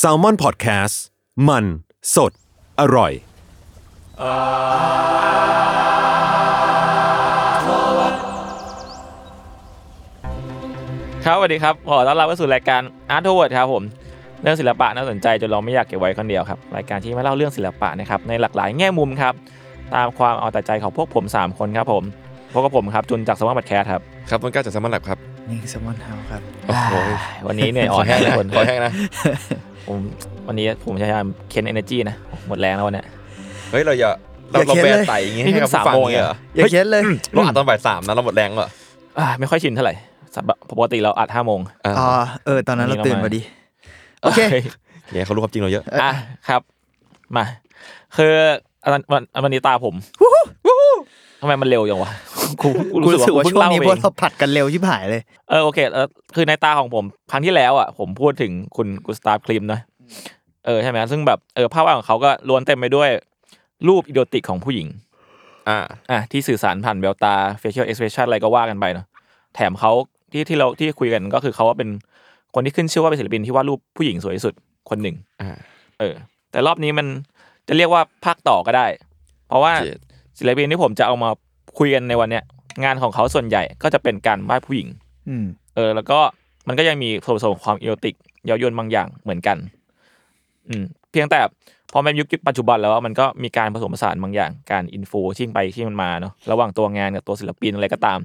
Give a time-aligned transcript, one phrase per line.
[0.00, 0.94] S a l ม o n PODCAST
[1.48, 1.64] มัน
[2.14, 2.32] สด
[2.80, 3.12] อร่อย
[11.24, 12.82] ครับสวัสดีครับ ขอต้อนรับเข้าสู่รายการ
[13.14, 13.82] Art t o w a r d ครับผม
[14.42, 19.34] เรื่องศิลปะน่าสนใจจนเราไม่อยากเก็บไว้คนเดียวครับ รายการที่มาเล่าเรื่องศิลปะนะครับในหลากหลายแง่มุมครับ
[19.94, 22.02] ตามความเอาแต่ใจของพวกผม 3 คนครับผม
[22.52, 26.94] พวกกับผมครับจุนจากสมาร์ทแคสครับ ครับต้นกล้าจากสมาร์ทแลบครับ นี่คือแซมมอนเฮาครับ โอ้โห
[27.46, 28.92] วันนี้เนี่ยอ่อนแห้แห้งงทุนะกคนขอแห้งนะ
[29.86, 29.98] ผม
[30.46, 32.16] วันนี้ผมจะพยายามเค้นเอเนจีนะ
[32.48, 33.06] หมดแรงแล้ววันเนี้ย
[33.70, 34.10] เฮ้ยเราอย่า
[34.50, 38.70] เราอย่าเราเค้นแบนเลยไต่อย่างงี้นี่ให้กับเพิ่งผู้ฟังสามโมงเนี่ยเหรออย่าเช็ดเลยเราอัดตอนบ่ายสามนะเราหมดแรงเหรอ
[39.18, 39.94] อ่าไม่ค่อยชินเท่าไหร่
[40.34, 40.44] สัป
[40.78, 42.08] ปกติเราอัดห้าโมงอ่าอ๋อ
[42.46, 43.40] เออตอนนั้นเราวันนี้ตื่นเรามาพอดี
[44.22, 44.40] โอเค
[45.12, 46.12] เดี๋ยวเขารู้ความจริงเราเยอะอะ
[46.48, 46.60] ครับ
[47.36, 47.44] มา
[48.16, 48.32] คือ
[48.92, 49.94] วันวันวันนี้ตาผม
[51.40, 52.10] ทำไมมันเร็วจังวะ
[52.62, 59.80] กูกูรู้สึกว่าเพิ่ช่วงเล่นี้ไปพวเอกงเราผัดกันเร็วชิบหายเลยเออโอเคเออคือในตาของผมครั้งที่แล้วอะผมพูดถึงคุณกุสตาฟคลิมนะ
[60.66, 63.10] เออใช่ไหมซึ่งแบบเออภาพวาดของเขาก็ล้วนเต็มไปด้วย
[63.88, 64.88] รูปอีโดติกของผู้หญิง
[65.68, 65.78] อ่า
[66.10, 69.06] อะที่สื่อสารผ่านแววตา facial expression อะไรก็ว่ากันไปเนาะ
[69.54, 69.92] แถมเขา
[70.32, 71.88] ที่ที่เราที่คุยกันก็คือเขาว่าเป็น
[72.54, 74.54] คนที่ขึ้นชื่อว่าเป็นศิลปินที่วาดรูปผู้หญิงสวยที่สุด
[74.90, 75.48] คนหนึ่งอ่า
[75.98, 76.14] เออ
[76.50, 77.06] แต่รอบนี้มัน
[77.68, 78.86] จะเรียกว่าภาคต่อก็ได้
[79.48, 79.98] เพราะว่าเจ็ด
[80.38, 81.30] ศิลปินที่ผมจะเอามา
[81.78, 82.44] คุยกันในวันเนี้ย
[82.84, 84.88] งานของเขาส่วนใหญ่ก็จะเป็นการวาดผู้หญิง
[85.28, 85.44] อืม
[85.74, 86.18] เออ แล้วก็
[86.68, 88.14] มันก็ยังมีส่วนผสมของความอีโรติก
[88.46, 89.56] เย้ายวนบางอย่างเหมือนกัน
[90.68, 91.40] อืม เพียงแต่
[91.92, 98.18] พอมันยุคปัจจุบันแล้วอะมันก็มีการผสมผสานบางอย่าง การอินโฟชิ่งไปที่มันมาเนาะระหว่างตัวงานกับตัวศิลปินอะไรก็ตาม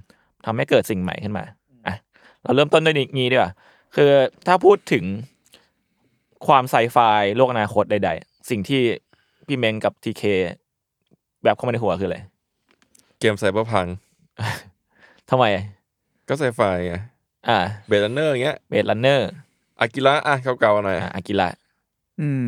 [0.45, 1.43] ทำให้เกิดสิ่งใหม่ขึ้นมา
[1.87, 1.95] อะ
[2.43, 3.51] เราเริ่มต้นด้วยงี้ดีกว่า
[3.95, 4.11] คือ
[4.47, 5.03] ถ้าพูดถึง
[6.47, 6.97] ความไซไฟ
[7.35, 8.81] โลกอนาคตใด ๆ สิ่งที่
[9.47, 10.23] พี่เมงกับทีเค
[11.43, 12.19] แบบเข้ามาในหัวคืออะไร
[13.21, 13.87] เกม Cyberpunk
[15.29, 15.45] ทำไม
[16.27, 16.95] ก็ไซไฟไง
[17.49, 19.29] อ่า Blade Runner อย่างเงี้ย Blade Runner
[19.79, 21.47] อาอากิระอะเก่าๆหน่อยอ่าอากิระ
[22.21, 22.45] อืม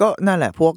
[0.00, 0.74] ก็นั่นแหละพวก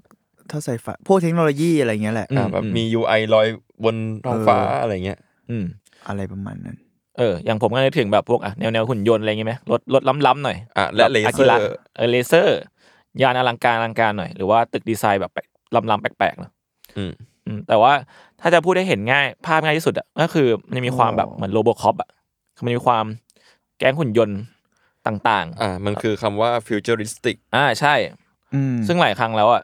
[0.51, 3.47] ถ้าใส่ฝาพวกเทคโนโลยีอะไรเงี้ยแหละอ่าแบบมี UI ลอย
[3.83, 5.19] บนท้องฟ้าอะไรเงี้ย
[5.49, 5.65] อืม
[6.07, 6.77] อะไรประมาณนั้น
[7.17, 12.59] เออ อย่างผมก็นึกถึงแบบพวกอะแนวแนวหุ่นยนต์อะไรอย่างงี้ไหมรถรถล้ำๆหน่อยอะและเลแบบเซอ Akira ร์เออเลเซอร์
[13.21, 16.51] ยานอลังการอลังการหน่อย หรือว่าตึกดีไซน์แบบแปลกล้ำๆแปลกๆเนอะ
[16.97, 17.93] อืมอืม แต่ว่า
[18.41, 22.09] ถ้าจะพูดให้เห็นง่าย ภาพง่ายที่สุดอะก็คือมันจะมีความแบบเหมือน RoboCop อะ
[22.55, 23.05] คือมันมีความ
[23.79, 24.39] แก๊งหุ่นยนต์
[25.07, 27.93] ต่างอ่า มันคือคำว่า futuristic ๆอ่าใช่
[28.53, 29.61] อืมซึ่งหลายครั้งแล้วอะ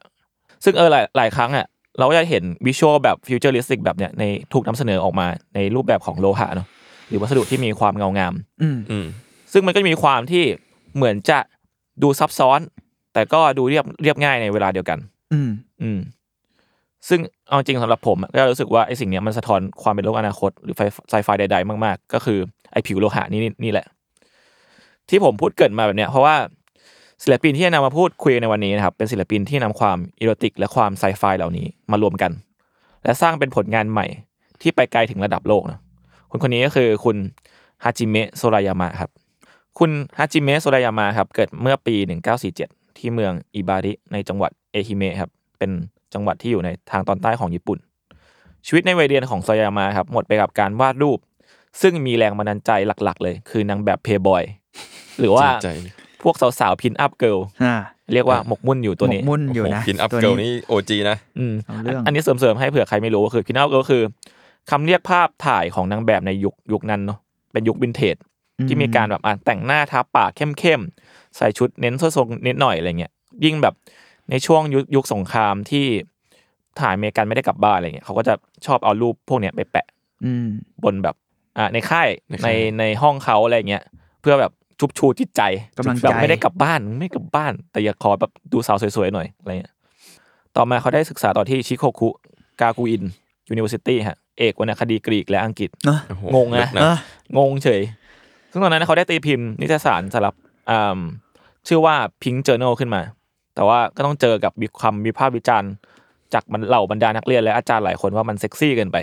[0.63, 1.65] ซึ่งเออหลายหลายครั้งอะ
[1.97, 6.67] เราก็จะเห็น visual แบบ futuristic แบบเนี้ยในถูกนำเสนอออกมาในรูปแบบของโลหะเนาะ
[7.07, 9.05] หรือวัสดุที่มีความเงางามอืมอืม
[9.51, 10.43] ซึ่งมันก็จะมีความที่
[10.95, 11.39] เหมือนจะ
[12.03, 12.59] ดูซับซ้อน
[13.13, 14.99] แต่ก็ดูเรียบเรียบง่ายในเวลาเดียวกัน
[15.33, 15.49] อืม
[15.81, 15.99] อืม
[17.09, 22.39] ซึ่งเอาจริงสำหรับผมก็รู้สึกว่าไอ้สิ่งนี้มันสะท้อนความเป็นโลกอนาคต หรือไฟไซไฟใด ๆ มากๆ ก็คือ
[22.71, 23.85] ไอ้ผิวโลหะนี่นี่แหละ
[25.09, 26.35] ที่ผมพูดเกิดมาแบบเนี้ยเพราะว่า
[27.23, 32.31] ศิลปินที่จะนำมาพูดคุยในวันนี้นะครับเป็นศิลปินที่นำความอีโรติก และความไซไฟเหล่านี้มารวมกัน
[33.03, 34.05] และสร้างเป็นผลงานใหม่
[34.61, 35.79] ที่ไปไกลถึงระดับโลกนะ
[36.29, 37.17] คนคนนี้ก็คือคุณ
[37.83, 39.11] ฮาจิเมะโซรายามะครับ
[39.79, 41.95] คุณฮาจิเมะโซรายามะครับเกิดเมื่อปี
[42.45, 45.71] 1947 ที่เมืองอิบาริในจังหวัดเอฮิเมะครับเป็น
[46.15, 47.77] จังหวัดที่อยู่ในทางตอนใต้ของญี่ปุ่น
[48.65, 51.19] ชีวิตในวัยเรียนของโซรายามะครับหมดไปกับการวาดรูป
[51.81, 54.43] ซึ่งมีแรงบันดาลใจหลัก ๆ เลย คือนางแบบเพย์บอย
[55.19, 55.69] หรือว่าจริงๆ
[56.23, 57.75] พวกสาวๆ pin-up girl อ่า
[58.13, 64.01] เรียกว่าหมกมุ่นอยู่ตัวนี้หมกมุ่นอยู่นะ pin-up ตัว girl นี่ OG นะอืมเอาเรื่องอันนี้เสริมๆให้เผื่อใครไม่รู้ก็คือ pin-up ก็คือ
[64.69, 67.19] คำเรียกภาพถ่ายของนางแบบในยุคยุคนั้นเนาะ
[67.51, 68.15] เป็นยุควินเทจ
[68.67, 73.11] ที่มีการแบบอะแต่งหน้าทาปากเข้มๆใส่ชุดเน้นทรวดทรงนิดหน่อยอะไรเงี้ย
[73.45, 73.73] ยิ่งแบบ
[74.29, 75.85] ในช่วงยุคยุคสงครามที่
[76.79, 78.33] ทหารอเมริกันไม่ได้กลับบ้านอะไรเงี้ยเขาก็จะ
[78.65, 79.87] ชอบเอารูปพวกเนี้ยไปแปะ
[80.25, 80.47] อืม
[80.83, 81.15] บนแบบ
[81.57, 83.83] อ่าในค่ายในในค่ายในห้องเขาอะไรเงี้ย
[84.21, 85.41] เพื่อแบบชุบชูจิตใจ
[85.77, 89.73] กำลังใจแบบไม่ได้กลับบ้านไม่กลับบ้าน แต่อยากขอแบบดูสาวสวยๆหน่อยอะไรเงี้ย
[90.55, 92.09] ต่อมาเขาได้ศึกษาต่อที่ชิโคคุ
[92.61, 93.03] กากูอิน
[93.49, 96.95] University ฮะเอกวรรณคดีกรีกและอังกฤษเนอะโอ้โหงงนะลึกอะ
[97.37, 97.81] งงเฉย
[98.51, 100.33] ซึ่งตอนนั้นเขาได้ตีพิมพ์นิตยสารสำหรับ
[100.69, 100.99] อ่า
[101.67, 103.01] ชื่อว่า Pink Journal ขึ้นมา
[103.55, 105.71] แต่ว่าก็ต้องเจอกับคำวิพากษ์วิจารณ์
[106.33, 108.97] จากบรรเหล่าบรรดานักเรียนและอาจารย์หลายคนว่ามันเซ็กซี่เกินไป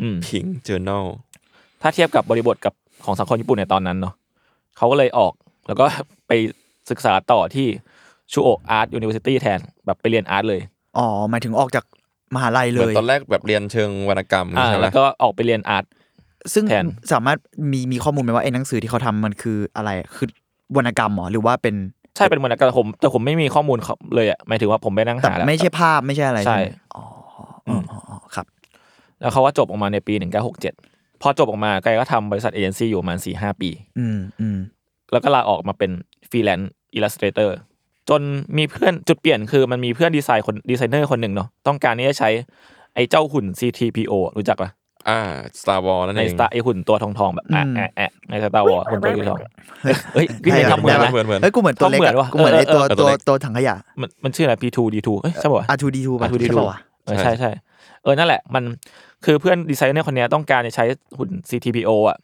[0.00, 1.06] อืม Pink Journal
[1.82, 2.74] ถ้าเทียบกับบริบทกับ
[3.04, 4.14] ของสังคมญี่ปุ่นในตอนนั้นเนาะ
[4.76, 5.32] เขาก็เลยออก
[5.66, 5.84] แล้วก็
[6.28, 6.32] ไป
[6.90, 7.66] ศึกษาต่อที่
[8.32, 10.60] ชูโอ Art University แทนแบบไปเรียน art เลย
[10.98, 11.84] อ๋อ หมายถึงออกจาก
[12.34, 15.84] มหาลัยเหเลมือนยตอนแรกแบบเรียนเชิงวรรณกรรมอ่าใช่ไหมแล้วก็ออกไปเรียน art
[16.54, 17.38] ซึ่งแทน สามารถ
[17.72, 20.28] มีมีข้อมูลไหมว่าไอ้หนังสือที่เขาทำมันคืออะไรคือ
[20.76, 21.74] วรรณกรรมเหรอหรือว่าเป็น
[22.18, 27.04] ใช่เป็นเหมือนกันแต่ผมแต่ผมไม่มีข้อมูลเขาเลยอะหมายถึงว่าผมไปนั่งแต่หาแล้วไม่ใช่ภาพไม่ใช่อะไรใช่ไหมอ๋อ
[27.68, 28.46] อ๋ออ๋ออ๋อครับ
[29.20, 30.14] แล้วเขาว่าจบออกมาในปี
[30.68, 34.58] 1967พอจบออกมาแกก็ทำบริษัทเอเจนซี่อยู่ประมาณ4 5ปี อืมอืม
[35.12, 35.90] แล้วก็ลาออกมาเป็น
[36.30, 37.56] ฟรีแลนซ์ illustrator
[38.08, 38.22] จน
[38.56, 42.30] มีเพื่อนจุดเปลี่ยนคือมันมีเพื่อนดีไซน์คนดีไซเนอร์คนหนึ่งเนาะต้องการที่จะใช้
[42.94, 44.70] ไอ้เจ้าหุ่น C-3PO รู้จักปะ
[45.08, 45.20] อ่า
[45.60, 49.38] Star Wars นั่นในเอง Star ไอ้หุ่นตัวทองทองๆแบบแอะแอะแอะใน Star Wars หุ่นตัวทอง
[50.14, 57.50] เฮ้ยพี่เมย์ทำเหมือนได้นะเหมือนเหมือนเฮ้ยกูเหมือนตัวเล็กเขาเหมือนอะวะกูเหมือนไอ้เอตัวอเออตัวตัวเล็ก ตัวถังขยะ มันมันชื่ออะไร P2 D2 เอ้ยใช่ป่ะ R2D2 ป่ะ R2D2 ใช่ป่ะวะเออใช่ใช่
[58.02, 58.62] เออนั่นแหละมัน
[59.24, 60.84] คือเพื่อนดีไซเนอร์คนเนี้ยต้องการจะใช้
[61.18, 62.18] หุ่น C-3PO อะ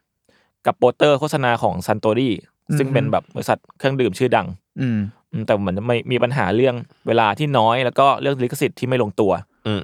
[0.66, 2.30] กับโปสเตอร์โฆษณาของ Suntory
[2.78, 4.46] ซึ่งเป็นแบบบริษัทเครื่องดื่มชื่อดัง
[4.80, 4.98] อืม
[5.32, 6.74] อืมแต่เหมือนไม่มีปัญหาเรื่อง
[7.08, 9.32] เวลาที่น้อยแล้วก็เรื่องลิขสิทธิ์ที่ไม่ลงตัว
[9.66, 9.82] อืม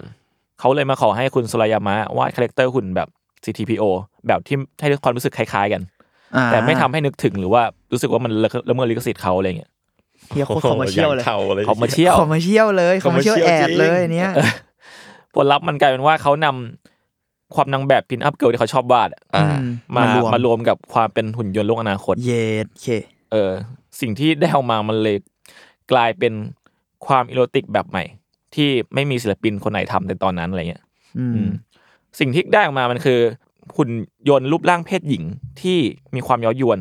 [0.60, 3.08] เขาเลยมาขอให้คุณสุรายามะวาดคาแรคเตอร์หุ่นแบบ
[3.44, 3.84] CTPO
[4.26, 5.82] แบบที่ให้ความรู้สึกคล้ายๆกัน
[6.36, 7.62] อ่าแต่ไม่ทำให้นึกถึงหรือว่า
[7.92, 8.32] รู้สึกว่ามัน
[8.70, 9.70] ละเมิดลิขสิทธิ์เขาอะไรเงี้ย
[10.28, 14.30] เฮียโคตร commercial เลยเทาเลยเขามาเที่ยวคอมเมอร์เชียลเลยคอมเมอร์เชียล commercial แอดจริงเลยเนี้ย
[15.34, 19.46] ผลลัพธ์มันกลายเป็นว่าเขานำความนางแบบ pin-up girl ที่เขาชอบวาดอะอ่า
[19.96, 22.86] มามารวมมารวมกับความเป็นหุ่นยนต์โลกอนาคต เย็ดเข้
[23.32, 23.50] เออ
[24.00, 25.16] สิ่งที่ได้ออกมามันเลย
[25.92, 26.32] กลายเป็น
[27.06, 28.04] ความ erotic แบบใหม่
[28.54, 30.82] ที่ไม่มีศิลปินคนไหนทำในตอนนั้นอะไรเงี้ย
[31.18, 31.50] อืมอืม
[32.18, 33.20] สิ่งที่ได้ออกมามันคือ
[33.76, 33.90] หุ่น
[34.28, 35.22] ยนต์รูปร่างเพศหญิง
[35.60, 35.78] ที่
[36.14, 36.78] มีความเย้ายวน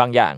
[0.00, 0.34] บางอย่าง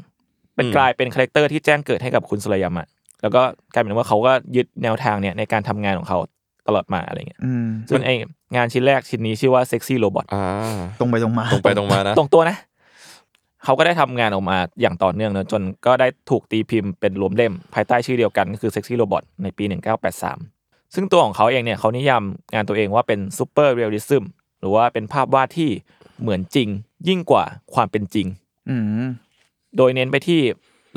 [0.56, 2.87] เป็นอืมกลายเป็น character ที่แจ้งเกิดให้กับคุณสุรยามะ
[3.22, 6.19] แล้วก็กลายเป็นว่าเขาก็ยึดแนวทางเนี่ยในการทำงานของเขา
[6.66, 8.10] ตลอดมาอะไรเงี้ยอืมส่วนไอ
[8.56, 10.44] งานชิ้นแรกชิ้นนี้ชื่อว่า Sexy Robot อ่า
[11.00, 12.56] ตรงไปตรงมา ตรงไปตรงมานะ ตรงตัวนะ
[13.64, 19.64] เขาก็ได้ทำงานออกมาอย่างต่อเนื่องนะจนก็ได้ถูกตีพิมพ์เป็นรวมเล่ม ภายใต้ชื่อเดียวกันก็คือ Sexy Robot ในปี
[20.28, 22.22] 1983 ซึ่งตัวของเขาเองเนี่ยเขานิยาม
[22.54, 24.24] งานตัวเองว่าเป็น superrealism
[24.60, 25.70] หรือว่าเป็นภาพวาดที่
[26.20, 26.68] เหมือนจริง
[27.08, 27.44] ยิ่งกว่า
[27.74, 28.26] ความเป็นจริง
[28.70, 29.08] อืม
[29.76, 30.40] โดยเน้นไปที่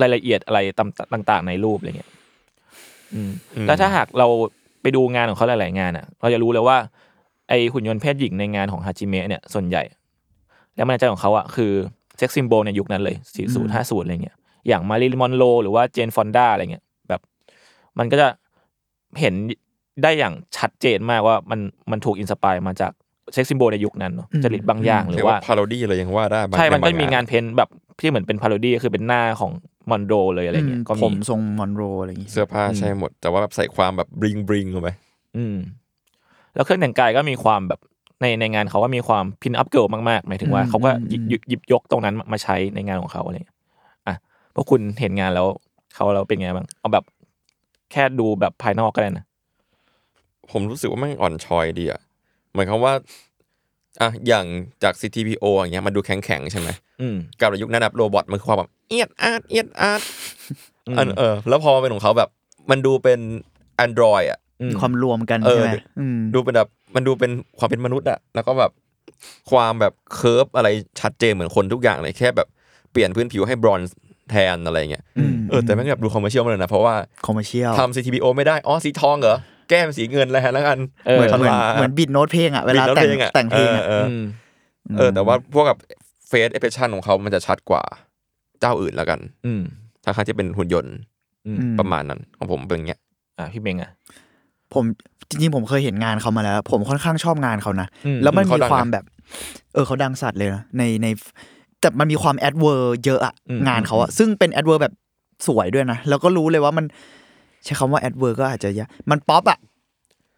[0.02, 0.60] รายละเอียดอะไร
[1.14, 2.10] ต่างๆ ในรูปอะไรเงี้ย
[3.14, 4.28] อืมอืมแล้วถ้าหากเรา
[4.82, 6.78] ไปดูงานของเขาหลายๆงานอะ เราจะรู้เลยว่า
[7.50, 9.84] ไอหุ่นยนต์เพศหญิงในงานของฮาจิเมะเนี่ยส่วนใหญ่
[10.76, 11.74] แรงบันดาลใจของเขาอะคือ
[12.18, 13.16] sex symbol ในยุคนั้นเลย
[13.46, 14.36] 40 50อะไรเงี้ย
[14.68, 17.22] อย่างมาริลีนมอนโรหรือว่าเจนฟอนด้าอะไรเงี้ยแบบ
[17.98, 18.28] มันก็จะ
[19.20, 19.34] เห็น
[20.04, 21.60] ได้อย่างชัดเจนมากว่ามัน
[21.92, 22.92] มันถูก inspire มาจาก
[23.34, 27.70] sex symbol ในยุคนั้นเนาะอืมจริตบางอย่างหรือเรียกว่า parody เลยยังว่าได้บางใช่มันก็แบบมีงาน paint แบบ
[28.00, 29.52] ที่เหมือนเป็น parody คือเป็นหน้าของ
[29.90, 34.90] มอนโรเลยอะไรเงี้ยก็มีผมทรงมอนโรอะไรอย่างงี้เสื้อผ้าใช่หมด แต่ว่าแบบใส่ความแบบ bling bling ลงไป
[35.38, 35.58] อืม
[36.56, 37.80] แล้วเครื่องแต่งกายก็มีความแบบ
[38.22, 43.58] ในในงานเขาก็มีความ pin-up girl มากๆ หมายถึงว่าเขาก็หยิบหยิบหยิบยกตรงนั้นมาใช้ในงานของเขาอะไรเงี้ย
[44.08, 44.16] อะ
[44.54, 45.48] พวกคุณเห็นงานแล้ว
[45.96, 47.04] เขาเราเป็นไงบ้างเอาแบบ
[47.92, 49.26] แค่ดูแบบภายนอกก็ได้นะ
[50.52, 52.02] ผมรู้สึกว่ามันอ่อนช้อยดีอะ
[52.54, 52.94] หมายความว่า
[54.02, 54.46] อะอย่าง
[54.84, 56.70] จาก C-3PO อย่างเงี้ยมันดูแข็งแข็งๆใช่ไหม
[57.02, 60.02] อืมกับในยุคนั้นแบบ robot มันคือความแบบเอี๊ยดอ๊าดเอี๊ยดอ๊าด
[60.88, 62.30] อืมอันเออแล้วพอมาเป็นของเขาแบบ
[62.70, 63.20] มันดูเป็น
[63.86, 64.45] Android อะอืม
[64.80, 68.72] ความรวมกันเออใช่ไหมอืมดูเป็นแบบมันดูเป็นความเป็นมนุษย์อะแล้วก็แบบ
[69.52, 70.68] ความแบบ curve อะไร
[71.02, 72.48] ชัดเจนเหมือนคนทุกอย่างเลยแค่แบบ
[72.92, 73.96] เปลี่ยนพื้นผิวให้บรอนซ์
[74.30, 76.96] แทนอะไรเงี้ยอืมเออแต่แม่งแบบดู commercial มากเลยนะ เพราะว่า
[77.26, 79.38] คอมเมอร์เชียลทำ CTPO ไม่ได้อ๋อสีทองเหรอ
[79.70, 84.24] แก้มสีเงินแล้วแล้วกันเออเหมือนทเหมือนลาเหมือนบิดโน้ตเพลงอะเวลาบิดแต่งโน้ตอะแต่งเพลงอะเอออืม
[84.98, 85.78] เออ แต่ว่าพวกกับ
[86.28, 87.84] เฟสเอ p เพชันของเขามันจะชัดกว่า
[88.60, 89.62] เจ้าอื่นแล้วกัน อืม
[90.04, 90.96] ถ้าค่าที่เป็นหุ่นยนต์
[91.46, 93.00] อืมอืมประมาณนั้นของผมเป็นอย่างเงี้ย
[93.40, 93.92] อะพี่เบงอะ
[94.74, 94.86] ผม
[95.30, 99.06] จริงๆผมเคยเห็นงานเขามาแล้ว ผมค่อนข้างชอบงานเขานะอืมแล้วมันเขามีดังความนะแบบ
[99.74, 101.08] เออเขาดังสัตว์เลยนะในใน
[101.82, 104.94] แต่มันมีความ advert เยอะอะอืมงานเขาอะซึ่งเป็น advert แบบ
[105.48, 106.86] สวยด้วยนะแล้วก็รู้เลยว่ามัน
[107.64, 109.60] ใช้คำว่า advert ก็อาจจะยากมันป๊อปอะ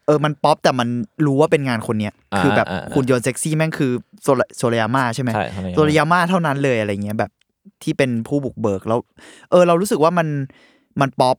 [0.06, 0.88] เออมันป๊อปแต่มัน
[1.26, 3.92] รู้ว่าเป็นงานคนเนี้ยอ่าคือแบบอ่าอ่าหุ่นยนต์เซ็กซี่แม่งคือ
[4.24, 7.32] โซโซรายาม่าใช่ไหมใช่เท่านั้นเองโซรายาม่าเท่านั้นเลยอะไรเงี้ยแบบ
[7.84, 9.00] ที่เป็นผู้บุกเบิกแล้ว
[9.52, 10.28] เออ เรารู้สึกว่ามัน
[11.02, 11.38] มันป๊อป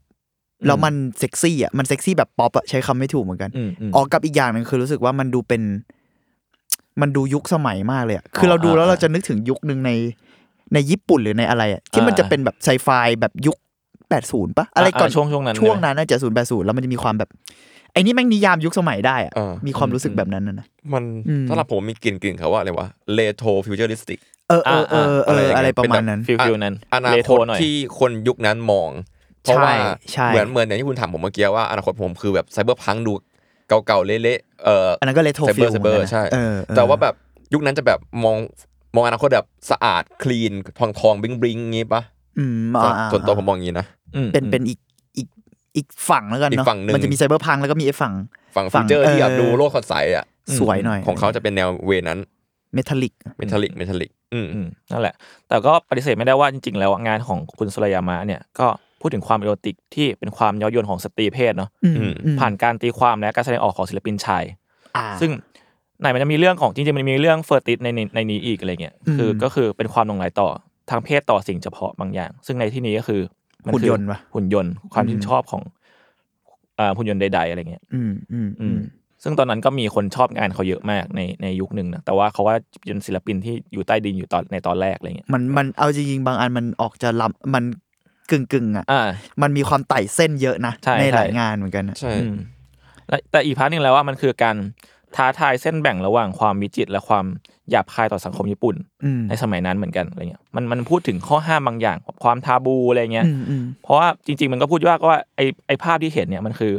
[0.67, 5.63] แล้วมันเซ็กซี่อะมันเซ็กซี่แบบป๊อปอะใช้คำไม่ถูกเหมือนกันอืมอืมออกกับอีกอย่างหนึ่งคือรู้สึกว่ามันดูเป็น
[7.01, 9.91] มันดูยุคสมัยมากเลยอะคือเราดูอ่าแล้วเราอ่าจะนึกถึงยุคหนึ่งใน
[10.75, 12.89] ในญี่ปุ่นหรือในอะไรอะที่มันจะเป็นแบบไซไฟ
[13.21, 13.57] แบบยุค
[14.07, 17.31] 80ปะอะไรก่อนช่วงช่วงนั้นช่วงนั้นน่าจะศูนย์แปดศูนย์แล้วมันจะมีความแบบ
[17.93, 28.91] ไอ้นี่แม่งนิยามยุคสมัยได้อะเออมีความรู้สึกแบบนั้นนะนะมันอืมสำหรับผมมีกลิ่นกลิ่นเขาว่าอะไรวะ retro-futuristic เออเออเออเอออะไรประมาณนั้น feel feel นั้น analog retro หน่อยที่คนยุคนั้นมอง
[29.49, 29.75] เพราะว่า
[30.13, 33.13] ใช่เหมือนเหมือนอย่างที่คุณถามผมเมื่อกี้ว่าอนาคตผมคือแบบ cyberpunk ดู
[33.87, 37.15] เก่าๆเละๆเอออันนั้นก็ retro cyber cyber ใช่เออเออแต่ว่าแบบ
[37.53, 38.37] ยุคนั้นจะแบบมอง
[38.95, 42.03] มองอนาคตแบบสะอาด clean ทองทอง bling bling งี้ปะ
[42.39, 43.87] อืมส่วนอ่าส่วนตัวผมมองอย่างนี้นะ
[44.17, 44.79] อืมเป็นเป็นอีก
[45.17, 45.29] อีก
[45.77, 48.15] อีกฝั่งแล้วกันอีกเนาะฝั่งหนึ่งมันจะมีไซเบอร์พังแล้วก็มีไอ้ฝั่ง
[48.57, 50.25] ฝั่งฝั่ง future ที่แบบเออดูโลกสดใสอะ
[50.59, 52.19] สวยหน่อย ของเขาจะเป็นแนวเวนั้น
[52.75, 55.15] metallic metallic metallic อืมอืมนั่นแหละ
[55.49, 58.69] แต่ก็ปฏิเสธไม่ได้ว่าจริง ๆ แล้วงานของคุณโซรายามะเนี่ยก็
[59.01, 64.45] พูดถึงความ erotic ที่เป็นความเย้ายวนของสตรีเพศเนาะอืมอืมอืมผ่านการตีความและการแสดงออกของศิลปินชาย
[64.97, 65.31] อ่าซึ่ง
[66.01, 70.49] ไหนมันจะมีเรื่องของจริงๆมันมีเรื่อง fetish ในในในนี้อีกอะไรเงี้ยอืมคือก็คือเป็นความหลงไหลต่อ
[70.91, 73.21] ทางเพศต่อสิ่งเฉพาะบางอย่าง ซึ่งในที่นี้ก็คือ
[73.67, 75.63] มันคือหุ่นยนต์ปะหุ่นยนต์ความชื่นชอบของ
[76.79, 78.81] อ่าหุ่นยนต์ใด ๆอะไรเงี้ยอืมอืมอือืม
[79.23, 87.65] ซึ่งตอนนั้นก็มีคนชอบงานเขาเยอะมากในในยุคหนึ่งนะแต่ว่าเขาว่าเป็นศิลปินที่อยู่ใต้ดินอยู่ตอนในตอนแรกอะไรเงี้ยมันมันเอาจริงๆบางอันมันออกจะล้ำมัน
[88.31, 89.09] กึ่งกึ่งๆอะอ่า
[89.43, 92.35] มันมีความไต่เส้นเยอะนะใช่หลายใช่งานเหมือนกันนะใช่อืม
[93.09, 94.57] และแต่อีก part หนึ่งแล้วว่ามันคือการ
[95.17, 97.25] ท้าทายเส้นแบ่งระหว่างความวิจิตรและความ
[97.71, 106.73] หยาบคายต่อสังคมญี่ปุ่นอืมในสมัยนั้นเหมือนกันอะไรเงี้ยมันมันพูดถึงข้อห้ามบางอย่าง ความทาบูอะไรเงี้ยอืมอืมเพราะว่าจริง ๆ มันก็พูดว่าก็ว่าไอไอภาพที่เห็นเนี่ยมันคือ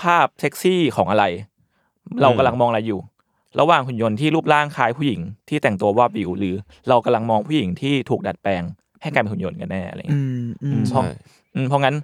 [0.00, 1.24] ภาพเซ็กซี่ของอะไร
[2.22, 3.00] เรากำลังมองอะไรอยู่
[3.60, 6.54] ระหว่างหุ่นยนต์ที่รูปร่างคล้ายผู้หญิงที่แต่งตัวว่าบวิวหรือ
[6.88, 8.62] เรากำลังมองผู้หญิงที่ถูกดัดแปลง
[9.02, 11.04] ให้กลายเป็นหุ่นยนต์กันแน่อะไรอืเงี้ยมอืมเพราะ
[11.54, 11.94] อืมเพราะงั้น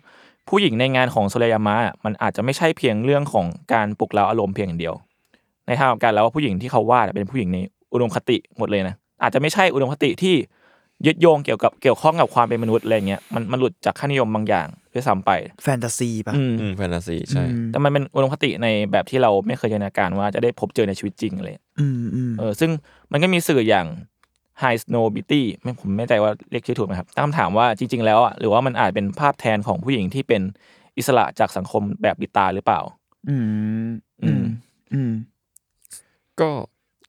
[0.49, 4.95] ผู้หญิงในงานของโซเลยามะอะมันอาจจะไม่ใช่เพียงเรื่องของการปลุกเร้าอารมณ์เพียงอย่างเดียว
[5.67, 7.59] ในทางกลับกันแล้วว่าผู้หญิงที่เขาวาดเป็นผู้หญิงใน
[7.93, 10.35] อุดมคติหมดเลยนะอาจจะไม่ใช่อุดมคติที่
[11.07, 15.31] ยึดโยงเกี่ยวกับเกี่ยวข้องกับความเป็นมนุษย์อะไรเงี้ยมันมันหลุดจากค่านิยมบางอย่างด้วยซ้ำไป
[15.63, 21.49] แฟนตาซีป่ะอืมอืมแฟนตาซีใช่อืมแต่มันเป็นอุดมคติในแบบที่เราไม่เคยจินตนาการว่าจะได้พบเจอในชีวิตจริงอะไร
[21.81, 22.71] อืมอืมเออซึ่ง
[23.13, 23.87] มันก็มีสื่ออย่าง
[24.63, 30.43] High Snow Beauty ไม่ผมไม่แน่ใจว่าเรียกชื่อถูกไหมครับตั้งคำถามว่าจริง ๆ แล้วอะหรือว่ามันอาจเป็นภาพแทนของผู้หญิงที่เป็น
[30.99, 32.81] อิสระจากสังคมแบบบิดตาหรือเปล่า
[33.29, 33.37] อื
[33.87, 33.89] ม
[34.23, 34.45] อืม
[34.93, 35.13] อืม
[36.41, 36.51] ก็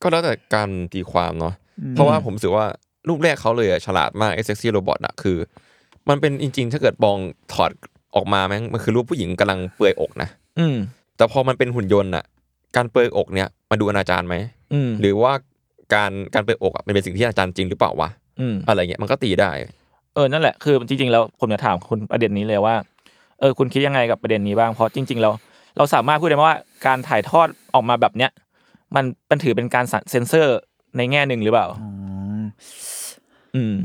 [0.02, 1.54] ก็แล้วแต่การตีความเนาะ
[1.92, 2.66] เพราะว่าผมรู้สึกว่า
[3.08, 5.38] รูปแรกเขาเลยอะฉลาดมากไอ้เซ็กซี่โรบอทอะคือ
[6.10, 7.18] มันเป็นจริง ๆ ถ้าเกิดมอง
[7.54, 7.72] ถอด
[8.16, 10.30] ออกมาแม่งมันคือรูปผู้หญิงกำลังเปลือยอกนะ
[10.60, 10.78] อืม
[11.18, 12.26] แต่พอมันเป็นหุ่นยนต์อะ
[12.76, 14.36] การเปลือยอกเนี่ยมาดูอนาจารไหม
[14.74, 15.34] อืมหรือว่า
[15.94, 18.10] การการเปลือยอกอะมันเป็นสิ่งที่อนาจารจริงหรือเปล่าวะ
[18.40, 19.52] อืมอะไรเงี้ยมันก็ตีได้
[20.16, 22.76] เออนั่นแหละคือจริงๆแล้วผมจะถามคุณประเด็นนี้เลยว่า
[23.40, 25.34] เออคุณคิดยังไงกับประเด็นนี้บ้างเพราะจริงๆแล้ว
[25.78, 28.32] เราสามารถพูดได้ไหมว่าการถ่ายทอดออกมาแบบเนี้ย
[28.96, 30.58] มันเป็นถือเป็นการเซ็นเซอร์
[30.98, 31.88] ในแง่หนึ่งหรือเปล่าอื
[32.42, 32.44] ม
[33.56, 33.76] อืม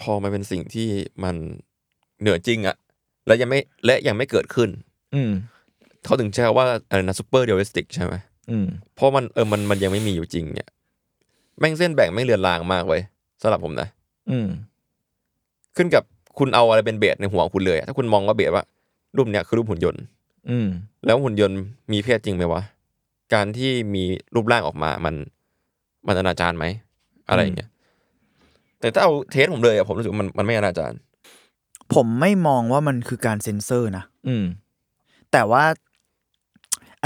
[0.00, 0.88] พอมันเป็นสิ่งที่
[1.24, 1.36] มัน
[2.20, 2.76] เหนือจริงอะ
[3.26, 4.68] และยังไม่และยังไม่เกิดขึ้น
[5.14, 5.30] อืม
[6.04, 8.14] เขาถึงใช้คำว่าอะไรนะ superrealistic ใช่ไหม
[8.50, 10.68] อืมเพราะมันเออมันมันยังไม่มีอยู่จริงเนี่ย
[11.58, 13.02] แม่งเส้นแบ่งไม่งเลือนลางมากเว้ย
[13.42, 13.88] สำหรับผมนะ
[14.30, 14.48] อืม
[15.76, 16.02] ขึ้นกับ
[16.38, 18.64] คุณเอาอะไรเป็นเบสในหัวคุณเลยอะถ้าคุณมองว่าเบสว่า
[19.16, 20.02] รูปเนี้ยคือรูปหุ่นยนต์
[20.50, 20.68] อืม
[21.06, 21.58] แล้วหุ่นยนต์
[21.92, 22.62] มีเพศจริงไหมวะ
[23.34, 25.14] การที่มีรูปร่างออกมามัน
[26.06, 26.64] มันอนาจารไหม
[27.28, 27.70] อะไรอย่างเงี้ย
[28.80, 30.92] แต่ถ้าเอาเทสผมเลยอะผมรู้สึกว่ามันมันไม่อนาจาร
[31.94, 34.44] ผมไม่มองว่ามันคือการเซ็นเซอร์นะ อืม
[35.32, 35.64] แต่ว่า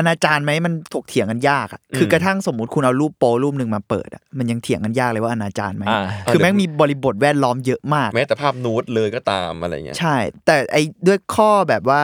[0.00, 10.16] อนาจารไหมมันถกเถียงกันยากอะคือกระทั่งสมมุติคุณเอารูปโปรูปหนึ่งมาเปิดอะมันยังเถียงกันยากเลยว่าอนาจารไหมอ่าคือแม่งมีบริบทแวดล้อมเยอะมาก แม้แต่ภาพนูดเลยก็ตามอะไรเงี้ยใช่
[10.46, 12.02] แต่ไอ้ด้วยข้อแบบว่า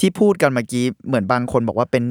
[0.00, 2.04] ที่พูดกันเมื่อกี้เหมือนบางคนบอกว่าเป็น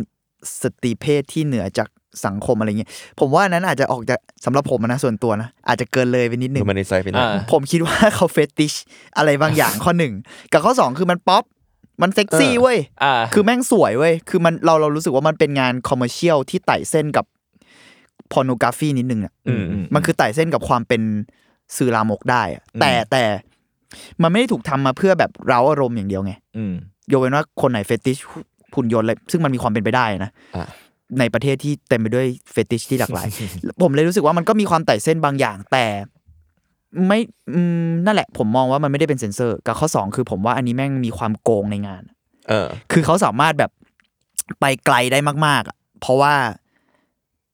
[0.62, 1.88] สตรีเพศที่เหนือจาก
[2.26, 2.90] สังคมอะไรเงี้ย
[3.20, 8.74] ผมว่าอันนั้นอาจจะออกจากสำหรับผมนะส่วนตัวนะ อาจจะเกินเลยไปนิดนึคืงอมันในไซไปหน่อยอ่าผมคิดว่าเขาเฟติช
[9.18, 10.14] อะไรบางอย่างข้อหนึ่ง
[10.52, 11.44] กับข้อสองคือมันป๊อป
[12.02, 17.26] มันเซ็กซี่เว้ยอ่าคือแม่งสวยเว้ยคือมันเราเรารู้สึกว่ามันเป็นงาน commercial ที่ไต่เส้นกับ
[18.32, 21.02] pornography นิดนึงอะอืมอืมมันคือไต่เส้นกับความเป็น
[21.78, 23.24] สื่อลามกได้อะอืมแต่แต่
[24.22, 26.74] มันไม่ได้ถูกทำมาเพื่อแบบเร้าอารมณ์อย่างเดียวไงอืม
[27.12, 28.18] ยกเว้นว่าคนไหน fetish
[28.76, 30.68] หุ่นยนต์เลยซึ่งมันมีความเป็นไปได้นะอะ
[31.20, 33.28] ในประเทศที่เต็มไปด้วย fetish ที่หลากหลาย
[33.84, 35.86] ผมเลยรู้สึกว่ามันก็มีความไต่เส้นบางอย่าง แต่
[37.08, 37.20] ไม่
[37.54, 42.04] อืมนั่นแหละ ผมมองว่ามันไม่ได้เป็นเซนเซอร์ กับข้อสองคือผมว่าอันนี้แม่งมีความโกงในงาน
[42.50, 43.72] เออ คือเขาสามารถแบบ
[44.60, 46.34] ไปไกลได้มากๆอะเพราะว่า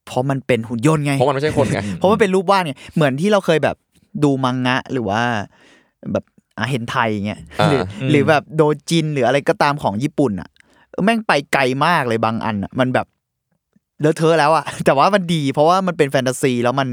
[0.05, 3.75] เพราะมันเป็นหุ่นยนต์ไงเพราะมันไม่ใช่คนไงเพราะมันเป็นรูปวาดไงเหมือนที่เราเคยแบบ
[4.23, 5.21] ดูมังงะ หรือว่า
[6.11, 6.25] แบบ
[6.57, 10.49] อาเห็นไทยเงี้ยอ่าหรือหรือแบบโดจินหรืออะไรก็ตามของญี่ปุ่นอะ
[10.89, 13.07] เออแม่งไปไกลมากเลยบางอันอะ มันแบบ
[14.01, 16.87] เลอะเทอะแล้วอะแต่ว่ามันดี เพราะว่ามันเป็นแฟนตาซีแล้วมัน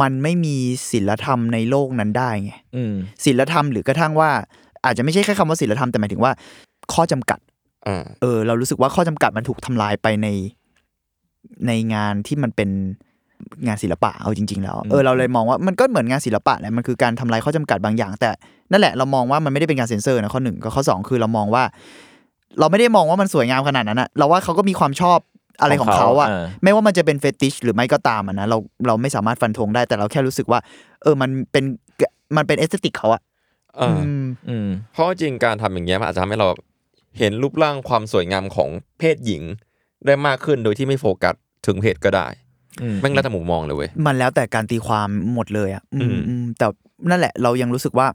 [0.00, 0.56] มันไม่มี
[0.92, 2.94] ศิลธรรมในโลกนั้นได้ไงอืม
[3.24, 4.30] ศิลธรรมหรือกระทั่งว่า
[4.84, 6.32] อาจจะไม่ใช่แค่คำว่าศิลธรรมแต่หมายถึงว่า
[6.92, 7.38] ข้อจำกัด
[7.86, 10.28] อ่าเออ เรารู้สึกว่าข้อจำกัดมันถูกทำลายไปใน
[11.66, 12.70] ในงานที่มันเป็น
[13.66, 18.30] งานศิลปะเอาจริง ๆ แล้วเออเราเลยมองว่ามันก็เหมือนงานศิลปะแหละมันคือการทำลายข้อจำกัดบางอย่าง แต่
[18.72, 21.62] นั่นแหละเรามองว่ามันไม่ได้เป็นการเซ็นเซอร์นะข้อหนึ่งกับข้อสองคือเรามองว่า
[22.60, 25.18] เราไม่ได้มองว่ามันสวยงามขนาดนั้นอะเราว่าเขาก็มีความชอบ
[25.60, 30.60] อะไรของเขาอะของเขาอ่าไม่ว่ามันจะเป็น fetish หรือไม่ก็ตามอะนะเราเราไม่สามารถฟันธงได้แต่เราแค่รู้สึกว่า
[31.02, 31.64] เออมันเป็น
[32.36, 33.22] มันเป็น aesthetic เขาอะ
[33.80, 36.48] อ่าอืมอืมเพราะจริงการทำอย่างเงี้ยมันอาจจะทำให้เรา
[37.18, 39.42] เห็นรูปร่างความสวยงามของเพศหญิง
[40.06, 41.34] ได้มากขึ้นโดยที่ไม่โฟกัส
[41.66, 42.26] ถึงเพศก็ได้
[42.82, 46.66] อืมแม่งแล้วแต่มุมมองเลยเว้ยมันแล้วแต่การตีความหมดเลยอะอืมอืมอืมแต่
[47.10, 48.06] นั่นแหละเรายังรู้สึกว่า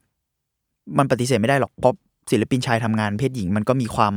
[0.97, 1.93] มันปฏิเสธไม่ได้หรอกเพราะ
[2.31, 4.13] ศิลปินชายทำงานเพศหญิงมันก็มีความ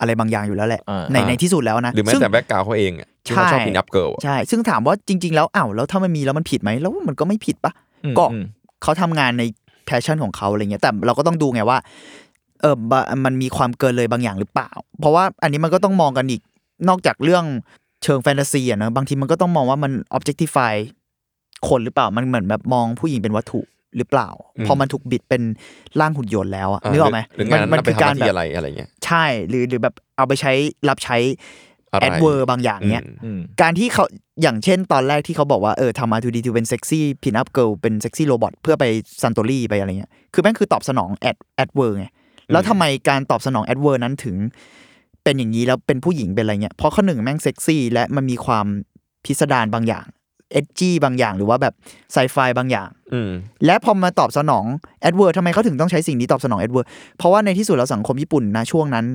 [0.00, 7.72] อะไรบางอย่างอยู่แล้วแหละอ่าในในที่สุดแล้วนะหรือแม้ซึ่งแต่ background เขาเองอะที่เขาชอบใช่ pin-up girl ใช่ ซึ่งถามว่าจริง ๆ แล้วอ้าวแล้วถ้ามันมีแล้วมันผิดไหมแล้วมันก็ไม่ผิดปะ
[8.04, 8.44] อืมก็อืม
[8.82, 9.42] เขาทำงานใน
[9.86, 11.78] passion ของเขาอะไรเงี้ยแต่เราก็ต้องดูไงว่า
[12.60, 16.40] เออบะมันมีความเกินเลยบางอย่างหรือเปล่า เพราะว่าอันนี้มันก็ต้องมองกันอีก
[16.88, 17.44] นอกจากเรื่อง
[18.04, 20.74] เชิงแฟนตาซีอะนะบางทีมันก็ต้องมองว่ามัน objectify
[21.68, 23.60] คนหรือเปล่ามันเหมือนแบบมองผู้หญิงเป็นวัตถุ
[23.96, 24.28] หรือเปล่า
[24.66, 25.42] พอมันถูกบิดเป็น
[26.00, 30.52] ร่างหุ่นยนต์แล้วอะนึกออกไหมหรืองานมันั้นไปทำหน้าที่อะไรอะไรเงี้ยใช่หรือหรือแบบเอาไปใช้
[30.88, 31.18] รับใช้
[31.92, 34.04] อะไร advert บางอย่างเนี้ยอืมอืมการที่เขา
[34.42, 38.84] อย่างเช่นตอนแรกที่เขาบอกว่าเออทำมา2D to เป็น sexy pin-up girl เป็น sexy robot เพื่อไป
[39.22, 42.06] ซันโตรี่ไปอะไรเงี้ยคือแม่งคือตอบสนอง ad advert ไง
[42.52, 44.36] แล้วทำไมการตอบสนอง advert นั้นถึง
[45.24, 48.66] เป็นอย่างนี้แล้วเป็นผู้หญิงเป็นอะไรเงี้ยเพราะข้อหนึ่งแม่งเซ็กซี่และมันมีความ
[49.24, 50.06] พิสดารบางอย่าง
[50.52, 51.74] edgy บางอย่างหรือว่าแบบ
[52.12, 53.30] ไซไฟบางอย่าง อืม
[53.66, 54.64] และพอมาตอบสนอง
[55.00, 56.86] advert ทำไมเขาถึงต้องใช้สิ่งนี้ตอบสนอง advert
[57.18, 59.06] เพราะว่าในที่สุดแล้วสังคมญี่ปุ่นนะช่วงนั้น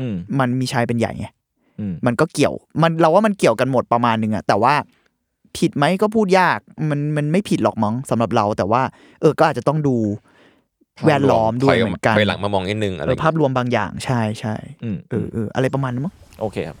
[0.00, 1.26] อืม มันมีชายเป็นใหญ่ไง
[1.80, 4.74] อืม มันก็เกี่ยว มันเราว่ามันเกี่ยวกันหมดประมาณนึงอะแต่ว่า
[5.58, 6.58] ผิดไหมก็พูดยาก
[6.90, 8.82] มันมันไม่ผิดหรอกมั้งสำหรับเรา แต่ว่า
[9.20, 9.96] เออก็อาจจะต้องดู
[11.06, 16.76] แวดล้อมด้วยเหมือนกันถอยหลังมามองนิดนึงอะไรเออเงี้ยภาพรวมบางอย่างใช่ใช่อืมเออเอออะไรประมาณนั้นมั้ง โอเคครับ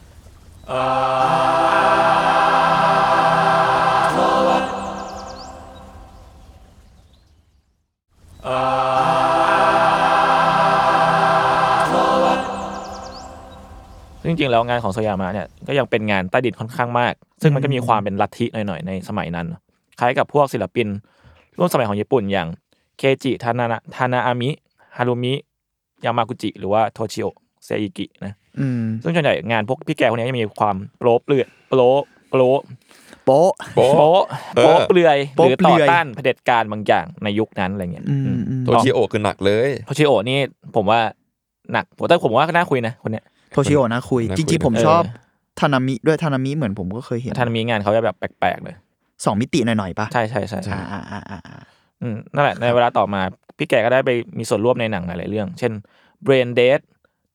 [14.22, 19.46] ซึ่งจริงๆแล้วงานของโซยามะเนี่ยก็ยังเป็นงานใต้ดินค่อนข้างมาก ซึ่งมันก็มีความเป็นลัทธิหน่อยๆ ในสมัยนั้น
[19.98, 20.88] คล้ายกับพวกศิลปิน
[21.58, 22.48] ร่วมสมัยของญี่ปุ่นอย่าง
[22.98, 24.50] เคจิทานาทานาอามิ
[24.96, 25.34] ฮารุมิ
[26.04, 27.26] ยามากุจิ หรือว่าโทชิโอ
[27.64, 31.80] เซอิกินะอืมซึ่งส่วนใหญ่งานพวกพี่แกพวกนี้จะมีความโปรเปลือยโปร
[32.30, 32.40] โปร
[33.26, 34.22] โป๊ะ โป๊ะโป๊ะ
[34.56, 40.38] เออโป๊ะเปลือยหโป๊ะรือเปลืต่ออย ต้านเผด็จการบางอย่างในยุคนั้นอะไรเงี้ยอืมอืมอืมโทชิโอคือหนักเลย โทชิโอนี่
[40.76, 41.00] ผมว่า
[41.72, 45.02] หนักแต่ผมว่าก็น่าคุยนะคนเนี้ย โทชิโอนะคุย น่าคุยจริงๆ ผมเออ ชอบ
[45.60, 48.76] ทานามิด้วยทานามิเหมือนผมก็เคยเห็นท่านมีงานเขาจะแบบแปลกๆเลย
[49.24, 51.62] สองมิติหน่อยๆปะใช่ใช่ใช่อ่าอ่าอ่าอ่าอ่า
[52.02, 53.20] อืมนั่นแหละในเวลาต่อมา
[53.58, 55.72] พี่แกก็ได้ไปมีส่วนร่วมในหนังหลายๆเรื่อง เช่น
[56.26, 56.80] Brain Dead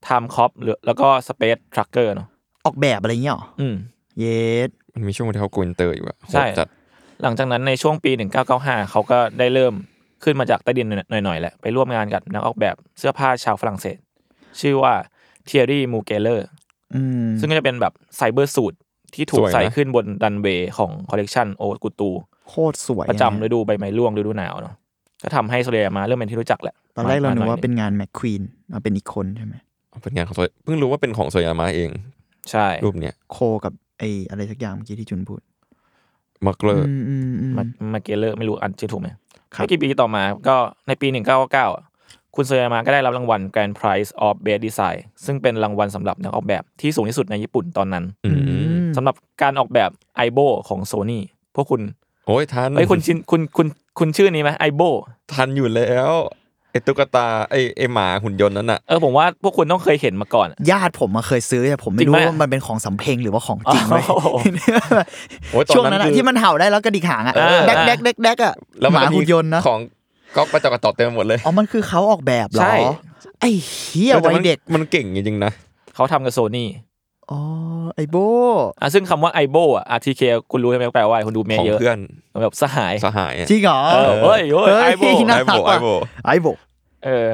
[0.07, 2.27] Time Cop หรือแล้วก็ Space Trucker เนาะ
[2.65, 3.75] ออกแบบอะไรเงี้ยหรออืม
[4.19, 6.67] yes มันมีช่วงที่เขา go inter อยู่อะโหดใช่ จัด
[7.23, 8.11] หลังจากนั้นในช่วงปี
[8.51, 9.73] 1995 เขาก็ได้เริ่ม
[10.23, 13.97] ขึ้นมาจากใต้ดินหน่อยๆแหละไปร่วมงานกับนักออกแบบเสื้อผ้าชาวฝรั่งเศส
[14.61, 14.93] ชื่อว่า
[15.45, 16.47] เทียรี่มูเกเลอร์
[16.95, 18.73] อืมซึ่งก็จะเป็นแบบ cyber suit
[19.15, 22.11] ที่ถูกใส่ขึ้นบนรันเวย์ของคอลเลกชัน haute couture
[22.49, 24.73] โคตรสวยเนี่ย ประจำฤดูใบไม้ร่วงฤดูหนาวเนาะ
[25.23, 28.41] ก็ทำให้โซเลียมาเริ่มเป็นที่รู้จักแหละตอนแรกเรานึกมว่าหอยเป็นงานแมคควีน
[28.73, 29.55] มาเป็นอีกคนใช่ไหม
[30.03, 31.91] เป็นงานของโซเพิ่งรู้ว่าเป็นของโซยามาเอง
[32.51, 35.41] ใช่รูปเนี้ยโคกับ ไออะไรสักอย่างเมื่อกี้ที่จุนพูด
[36.45, 39.07] มาร์เกอร์อืมอืมอืมมามาเกเลอร์ไม่รู้อันชื่อถูกไหม
[39.55, 40.55] ครับไม่กี่ปีต่อมาก็
[40.87, 41.85] ในปี 1999อะ
[42.35, 48.31] คุณโซยามาก็ได้รับรางวัล Grand Prize of Best Design ซึ่งเป็นรางวัลสำหรับนักออกแบบที่สูงที่สุดในญี่ปุ่นตอนนั้นอื
[48.83, 51.23] มสำหรับการออกแบบไอโบของโซนี่
[51.55, 51.81] พวกคุณ
[52.27, 53.67] โอ้ยทันเอ้ยคุณชินคุณคุณ
[53.99, 54.81] คุณชื่อนี้ไหมไอโบ
[55.33, 56.11] ทันอยู่แล้ว
[56.75, 64.27] ไอตุ๊กตาไอไอหมาหุ่นยนต์นั้นอะเออผมว่าพวกคุณต้องเคยเห็นมาก่อนอะญาติผมมาเคยซื้อแต่ผมจริไม่งรู้ไหมว่ามันเป็นของสำเพ็งหรือว่าของจริงไหมโอ้โห
[65.51, 69.79] โอ้ยตอนช่วงนั้นั้นนอะคือที่มันเห่าได้แล้วกระดิกหางอะเออแดกแดกแดกแดกอะแล้วหมันมาก็หุ่นยนต์นะของ
[70.35, 72.75] ก๊อกกระจอกกระจอกเต็มไปหมดเลยอ๋อมันคือเขาออกแบบเหรอใช่
[73.39, 75.51] ไอ้เหี้ยแต่วัยมันเด็กมันเก่งจริงๆนะ
[75.95, 76.67] เขาทำกับโซนี่
[77.31, 77.39] อ๋อ
[77.95, 78.17] ไอโบ
[78.81, 81.97] อะซึ่งคำว่าไอโบอะ RTK คุณรู้ใช่ไหมแปลว่าอะไรคุณดูเมของย์เยอะ เพื่อน
[82.43, 85.87] แบบสหาย สหายอะจริงเหรอเออเฮ้ยเฮ้ยไอโบน่าไอรัโบกไอว่ะโบ
[86.25, 86.47] ไอโบ
[87.05, 87.27] เออ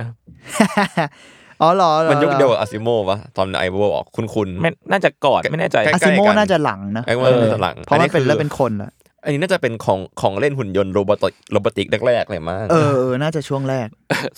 [1.61, 8.91] อ๋อเหรอหรอ มันยุคเดียวหรกับอาซิโมปะตอนไอโบออกคุณคุณไม่น่าจะกอดไม่แน่ใจใกล้อาซิโมน่าจะหลังนะไอโบเออน่าจะหลัง เพราะมันเป็นคือแล้วเป็นคนละ
[9.23, 13.87] อันนี้น่าจะเป็นของของเล่นหุ่นยนต์โรบอติกโรบอติกแรกๆเลยมั้งเออเออ น่าจะช่วงแรก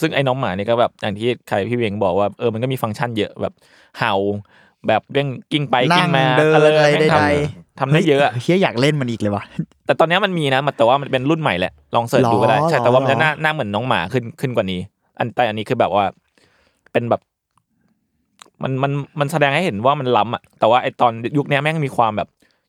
[0.01, 3.53] ซึ่งไอ้น้องหมานี่ก็แบบอย่างที่ใครพี่เวงบอกว่าเออมันก็มีฟังก์ชันเยอะแบบ
[3.99, 4.13] เห่า
[4.87, 7.23] แบบเรื่องกิ้งไปนั่กิ้งงมาเดินอะไรอะไรแม่งใด
[7.79, 9.43] ทำทำได้เยอะอะเฮียอยากเล่นมันอีกเลยว่ะ
[9.85, 14.79] แต่ตอนเนี้ยมันมีนะมันแต่ว่ามันเป็นรุ่นใหม่แหละลอง search ดูก็ได้หรอใช่แต่ว่ามันหรอจะหน้าหน้าเหมือนน้องหมาขึ้นขึ้นกว่านี้
[15.19, 16.05] อันแต่อันนี้คือแบบว่า
[16.91, 17.21] เป็นแบบ
[18.63, 22.27] มันมันมันแสดงให้เห็นว่ามันล้ำอะแต่ว่าไอตอนยุคเนี้ยแม่งมีความแบบ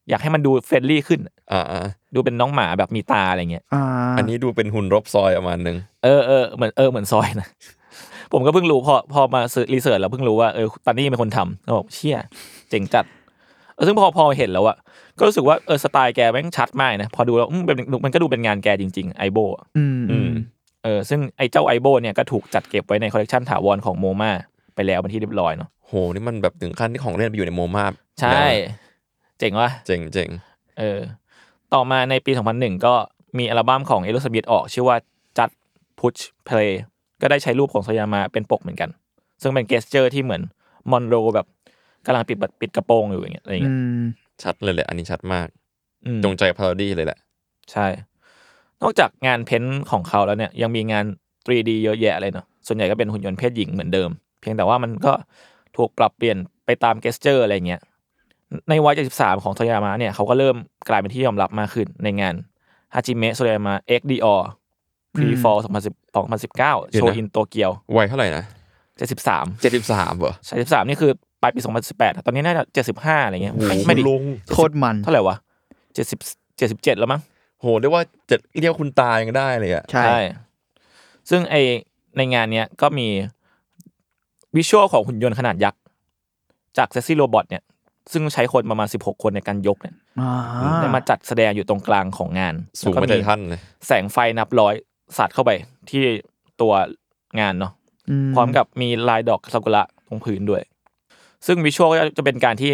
[0.09, 1.21] อยากให้มันดู friendly ขึ้น
[1.53, 3.83] อ่าอ่าดูเป็นน้องหมาแบบมีตาอะไรเงี้ยอ่า
[4.19, 7.49] อันนี้ดูเป็นหุ่นรบซอยประมาณนึงเออเออเหมือนเออเหมือนซอยนะ
[8.33, 12.19] ผมก็เพิ่งรู้พอพอมาซื้อ research แล้วเพิ่งรู้ว่าเออตอนนี้เป็นคนทำก็บอกเชี่ย
[12.71, 13.05] เจ๋งจัด
[13.75, 14.77] เออซึ่งพอพอเห็นแล้วอะ
[15.19, 19.39] ก็รู้สึกว่าเออสไตล์แกแม่งชัดมากนะพอดูแล้วอืมเป็นมันก็ดูเป็นงานแกจริง ๆ ไอโบ
[19.77, 20.31] อืมอืม
[20.85, 24.31] เออซึ่งไอ้เจ้าไอโบเนี่ยก็ถูกจัดเก็บไว้ในคอลเลกชันถาวรของ MoMA
[24.75, 27.87] ไปแล้วเป็นที่เรียบร้อยเนาะโหนี่มันแบบถึงขั้นที่ของเล่นไปอยู่ใน MoMA
[28.21, 28.45] ใช่
[29.39, 30.29] เจ๋งว่ะเจ๋งเจ๋ง
[30.79, 31.01] เออ
[31.75, 32.95] ต่อมาในปี 2001 ก็
[33.39, 34.97] มีอัลบั้มของเอลิซาเบธออกชื่อว่า
[35.39, 35.55] Just
[35.99, 36.73] Push Play
[37.21, 38.91] ก็ได้ใช้รูปของโซยามาเป็นปกเหมือนกัน
[39.43, 40.43] ซึ่งเป็น gesture ที่เหมือน
[40.91, 41.47] มอนโรแบบ
[42.07, 44.05] กำลังปิดบัตรปิดกระโปรงอยู่อย่างเงี้ยอะไรอืเงี้ยม
[44.43, 45.49] ชัดเลยแหละ อันนี้ชัดมาก
[46.05, 47.19] อืมจงใจ parody เลยแหละ
[47.73, 47.87] ใช่
[48.83, 51.05] นอกจากงาน paint ของเขาแล้วเนี่ย ยังมีงาน
[51.47, 55.13] 3D เยอะแยะเลยเนาะส่วนใหญ่ก็เป็นหุ่นยนต์เพศหญิงเหมือนเดิม เพียงแต่ว่ามันก็
[55.77, 57.81] ถูกปรับเปลี่ยนไปตาม gesture อะไรเงี้ย
[58.69, 60.57] ในวัย73 ของโซยามะเนี่ยเขาก็เริ่ม
[60.89, 62.35] กลายเป็นที่ยอมรับมากขึ้นในงาน
[62.95, 63.75] ฮาจิเมะโซยามะ
[65.15, 71.11] X Dior Pre Fall 2010 2019 show in โตเกียววัยเท่าไหร่นะ73เจ็ดสิบสามเหรอ73นี่คือ
[71.43, 74.23] ปลายปี2018อะตอนนี้น่าจะ75อะไรเงี้ยไม่ไม่ดิลง
[74.55, 75.37] โคตรมันเท่าไหร่วะ
[75.99, 77.21] 70 77แล้วมั้ง
[77.61, 80.17] โหเรียกว่าจะเรียกคุณตายังได้เลยอะใช่
[81.31, 81.57] ซึ่งไอ
[82.17, 83.09] ในงานเนี้ยก็มี
[84.57, 85.81] visual ของหุ่นยนต์ขนาดยักษ์
[86.79, 87.63] จาก sexy robot เนี่ย
[88.13, 90.31] ซึ่งใช้คนประมาณ 16 คนในการยกเนี่ยอ่า
[90.81, 94.75] ได้มาจัดแสดงอยู่ตรงกลางของงาน สูงแล้วไม่ก็เท่าท่านเลย แสงไฟนับร้อย
[95.19, 95.51] สาดเข้าไป
[95.91, 96.05] ที่
[96.61, 96.73] ตัว
[97.41, 97.73] งานเนาะ
[98.35, 100.63] พร้อมกับมีลายดอกซากุระตรงพื้นด้วย
[101.47, 102.71] ซึ่ง visual ก็จะเป็นการที่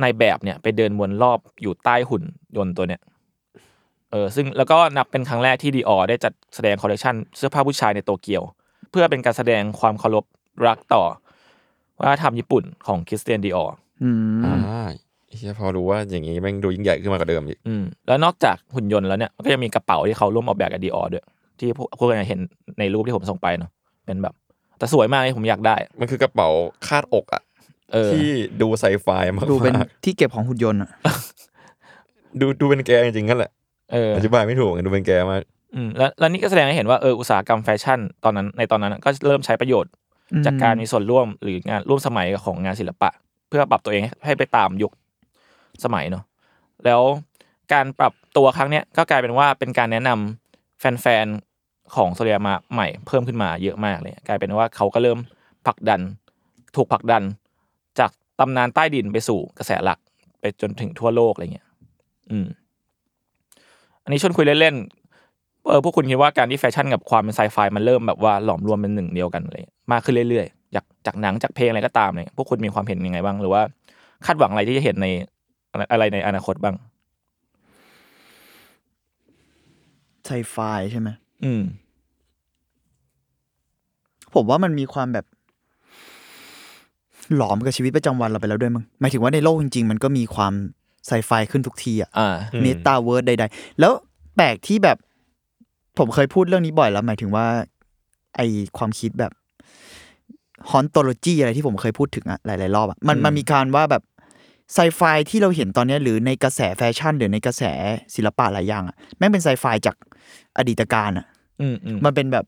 [0.00, 2.22] นายแบบเนี่ย ไปเดินวนรอบอยู่ใต้หุ่น
[2.56, 3.00] ยนต์ตัวเนี้ย
[4.10, 8.42] เออซึ่งแล้วก็นับเป็นครั้งแรกที่ดีออได้จัดแสดงคอลเลคชันเสื้อผ้าผู้ชายในโตเกียว
[8.90, 10.24] เพื่อเป็นการแสดงความเคารพ
[10.66, 11.02] รักต่อ
[11.98, 13.66] วัฒนธรรมญี่ปุ่นของคริสเตียนดีออ
[14.02, 14.88] อืมอ่า
[15.36, 21.24] เฮียพอรู้ว่าอย่างนี้แม่งดูยิ่งใหญ่ขึ้นมากว่าเดิมอีก อืม แล้วนอกจากหุ่นยนต์แล้วเนี่ยก็ยังมีกระเป๋าที่เขาร่วมออกแบบกับดีออด้วย
[21.60, 22.40] ที่พวกพวกเราเห็น
[22.78, 23.70] ในรูปที่ผมส่งไปเนาะ
[24.06, 24.34] เป็นแบบ
[24.78, 26.48] แต่สวยมากเลยผมอยากได้ มันคือกระเป๋า
[26.88, 27.42] คาดอกอะ
[27.92, 28.28] เออที่
[28.60, 30.90] ดูไซไฟมากดูเป็นๆที่เก็บของหุ่นยนต์อะ
[32.40, 33.50] ดูดูเป็นแกจริงๆนั่นแหละ
[33.92, 35.42] เอออธิบายไม่ถูกดูเป็นแกมาก
[35.74, 39.92] อืมแล้วแล้วนี่ก็แสดงให้เห็นว่าเอออุตสาหกรรมแฟชั่นตอนนั้นในตอนนั้นก็เริ่มใช้ประโยชน์
[40.46, 43.10] จากการมีส่วนร่วมหรืองานร่วมสมัยของงานศิลปะ
[43.48, 44.92] เพื่อปรับตัวเองให้ให้ไปตามยุค
[45.84, 46.24] สมัยเนาะ
[46.84, 47.02] แล้ว
[47.72, 51.47] การปรับตัวครั้งเนี้ยก็กลายเป็นว่าเป็นการแนะนำแฟนๆ
[51.94, 55.18] ของโซเลียมาใหม่เพิ่มขึ้นมาเยอะมากเลย กลายเป็นว่าเขาก็เริ่ม
[55.66, 56.00] ผลักดัน
[56.76, 57.22] ถูกผลักดัน
[57.98, 59.98] จากตำนานใต้ดินไปสู่กระแสหลัก
[60.40, 61.66] ไปจนถึงทั่วโลกอะไรเงี้ย
[62.30, 62.46] อืม
[64.02, 73.62] อันนี้ชวนคุยเล่นๆเออพวกคุณคิดว่าการที่แฟชั่นกับความเป็นไซไฟมันเริ่มแบบว่าหลอมรวมเป็นหนึ่งเดียวกันอะไรเลยมากขึ้นเรื่อยๆจากจากหนังจากเพลงอะไรก็ตามเนี่ยพวกคุณมีความเห็นยังไงบ้าง หรือว่า
[74.26, 75.06] คาดหวังอะไรที่จะเห็นใน
[75.92, 76.74] อะไรในอนาคตบ้าง
[80.26, 80.56] ไซไฟ
[80.92, 81.08] ใช่ไหม
[81.44, 81.62] อืม
[84.34, 85.26] ผมว่ามันมีความแบบ
[87.36, 90.52] หลอมกับชีวิตประจำวันเราไปแล้วด้วยมั้งหมายถึงว่าในโลกจริง ๆ มันก็มีความ
[91.06, 93.92] ไซไฟขึ้นทุกทีอะอ่าอืม metaาเวิร์ดใด ๆ แล้ว
[94.36, 94.96] แปลกที่แบบ
[95.98, 97.46] ผมเคยพูดเรื่องนี้บ่อยแล้ว หมายถึงว่า
[98.36, 98.40] ไอ
[98.78, 99.32] ความคิดแบบ
[100.70, 104.02] hauntology อะไรที่ผมเคยพูดถึงอะหลาย ๆ รอบอะมันอืมมันมีการว่าแบบ
[104.74, 107.62] ไซไฟที่เราเห็นตอนเนี้ยหรือในกระแสแฟชั่น หรือในกระแส
[108.14, 109.96] ศิลปะหลายอย่างอะแม่งเป็นไซไฟจาก
[110.58, 111.26] อดีตการอะ
[111.60, 112.44] อืมอืมมันเป็นแบบ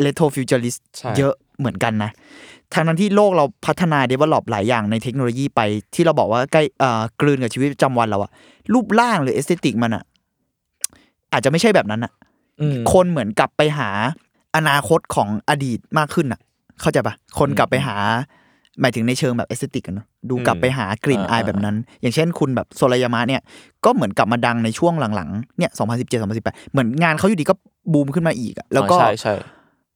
[0.00, 2.10] retrofuturist ใช่เยอะเหมือนกันนะ
[2.74, 5.60] ทางนั้นที่โลกเราพัฒนา develop หลายอย่างในเทคโนโลยีไป
[5.94, 8.30] ที่เราบอกว่าใกล้เอ่อกลืนกับชีวิตประจำวันเราอะ
[8.72, 10.04] รูปร่างหรือ aesthetic มันอะ
[11.32, 12.12] อาจจะไม่ใช่แบบนั้นอะ
[12.60, 13.88] อืมคนเหมือนกลับไปหา
[14.56, 16.40] อนาคตของอดีตมากขึ้นอะ
[16.80, 17.96] เข้าใจปะคนกลับไปหา
[18.80, 23.40] หมายถึงในเชิงแบบ aesthetic กันเนอะดูกลับไปหากลิ่นอายแบบนั้น อย่างเช่นคุณแบบโซรายามะเนี่ย
[23.84, 27.54] ก็เหมือนกลับมาดังในช่วงหลังๆเนี่ย2017 2018เหมือนงานเขาอยู่ดีก็
[27.92, 29.34] บูมขึ้นมาอีกอะแล้วก็อ๋อใช่ใช่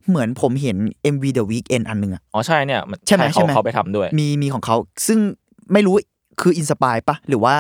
[0.09, 0.77] เหมือนผมเห็น
[1.15, 5.19] MV The Weeknd อันหนึ่งอะอ๋อใช่เนี่ยนใช่ไหมเขาใช่ไหมเขาไปทำด้วย มีมีของเขาซึ่ง
[5.73, 5.95] ไม่รู้
[6.41, 7.55] คืออินสปายปะหรือว่า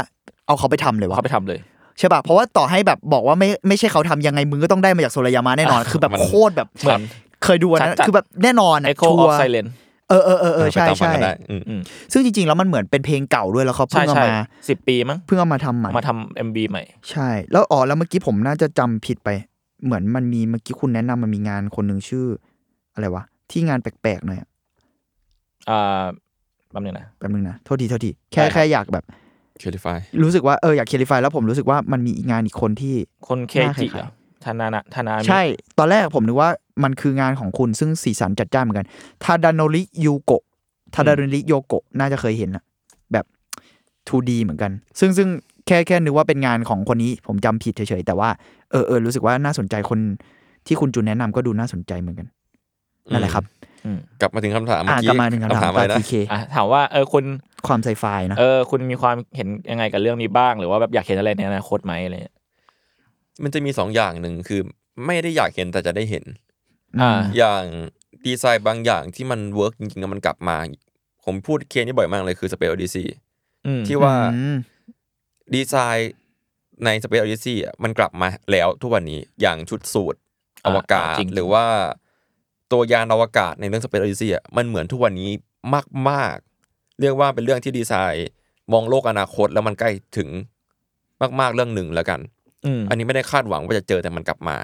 [0.46, 1.58] เอาเขาไปทำเลยวะเขาไปทำเลย
[1.98, 7.02] ใช่ปะเพราะว่าต่อให้แบบบอกว่าไม่ไม่ใช่เขาทำยังไงมึงก็ต้องได้มาจากโซลายามะแน่นอนคือแบบมันโคตรแบบเหมือน
[7.44, 9.70] เคยดูอันนะชัดจัดคือแบบแน่นอนอะ Echo ชัว of ร์ Silence
[10.10, 11.80] เออเออเออเออใช่ไปตามฟังใช่กันได้อืมอืม
[12.12, 14.36] ซึ่งจริงๆ แล้วมันเหมือนเป็นเพลงเก่าด้วยแล้วเขาใช่เพิ่งเอาใช่มา
[14.68, 19.28] สิบปีมั้งเพิ่งเอามาทำใหม่มาทำเอ็มบีใหม่ ใช่ แล้วอ๋อแล้วเมื่อกี้ผมน่าจะจำผิดไป
[19.84, 22.26] เหมือนมันมีเมื่อกี้คุณแนะนำมันมีงานคนหนึ่งชื่อ
[22.94, 24.48] อะไรวะ ที่งานแปลกๆหน่อยอะ
[25.70, 26.02] อ่า
[26.70, 29.04] แป๊บนึงนะแป๊บนึงนะโทษทีโทษทีแค่ได้ครับแค่อยากแบบ
[29.60, 32.94] เคลิฟายรู้สึกว่าเอออยากเคลียร์ไฟแล้วผมรู้สึกว่ามันมีอีกงานอีกคนที่
[33.28, 34.10] คนเคน่าจิคล้ายๆเหรอ
[34.44, 35.42] ธนานะธนามิใช่
[35.78, 36.50] ตอนแรกผมนึกว่า
[36.84, 38.86] มันคืองานของคุณซึ่งสีสันจัดจ้านเหมือนกัน
[39.24, 40.42] ทาดานโนริยูโกะ
[40.94, 42.64] ทาดานโนริโยโกะน่าจะเคยเห็นอะ
[43.12, 43.24] แบบ
[44.08, 45.28] 2D เหมือนกัน ซึ่งซึ่ง
[45.66, 48.28] แค่แค่นึกว่าเป็นงานของคนนี้ผมจำผิดเฉยๆ แต่ว่า
[48.70, 49.98] เออเออรู้สึกว่าน่าสนใจคน
[50.66, 52.26] ที่คุณจุนแนะนำก็ดูน่าสนใจเหมือนกัน
[53.12, 53.44] นั่นแหละครับ
[54.20, 57.24] กลับมาถึงคำถามเมื่อ่าอกี้กลับมาถึงคำถามอะไรนะทีเคอะถามว่าเออคุณ
[57.66, 62.36] ความไซไฟนะเออคุณมีความเห็นยังไงกับเรื่องนี้บ้าง หรือว่าแบบอยากเห็นอะไรในอนาคตไหมอะไรเงี้ย
[63.42, 64.60] มันจะมีสองอย่างหนึ่งคือ
[65.06, 66.24] ไม่ได้อยากเห็นแต่จะได้เห็น
[67.00, 67.64] อ่า อย่าง
[68.26, 70.56] ดีไซน์บางอย่างที่มัน work จริงๆแล้วมันกลับมา
[71.24, 73.06] ผมพูดเคสนี้บ่อยมากเลยคือ Space Odyssey
[73.66, 74.56] อืมที่ว่าอืม
[75.54, 76.12] ดีไซน์
[76.84, 80.18] ใน Space Odyssey อะมันกลับมาแล้วทุกวันนี้อย่างชุดสูตร
[80.66, 81.64] อวกาศ จริงๆ หรือว่า
[82.72, 85.30] ตัวยานอวกาศในเรื่อง Space Odyssey อะมันเหมือนทุกวันนี้
[86.08, 88.28] มากๆ เรียกว่าเป็นเรื่องที่ดีไซน์
[88.72, 90.28] มองโลกอนาคตแล้วมันใกล้ถึง
[91.40, 92.20] มาก ๆเรื่องหนึ่งแล้วกัน
[92.66, 94.56] อืมอันนี้ไม่ได้คาดหวังว่าจะเจอแต่มันกลับมา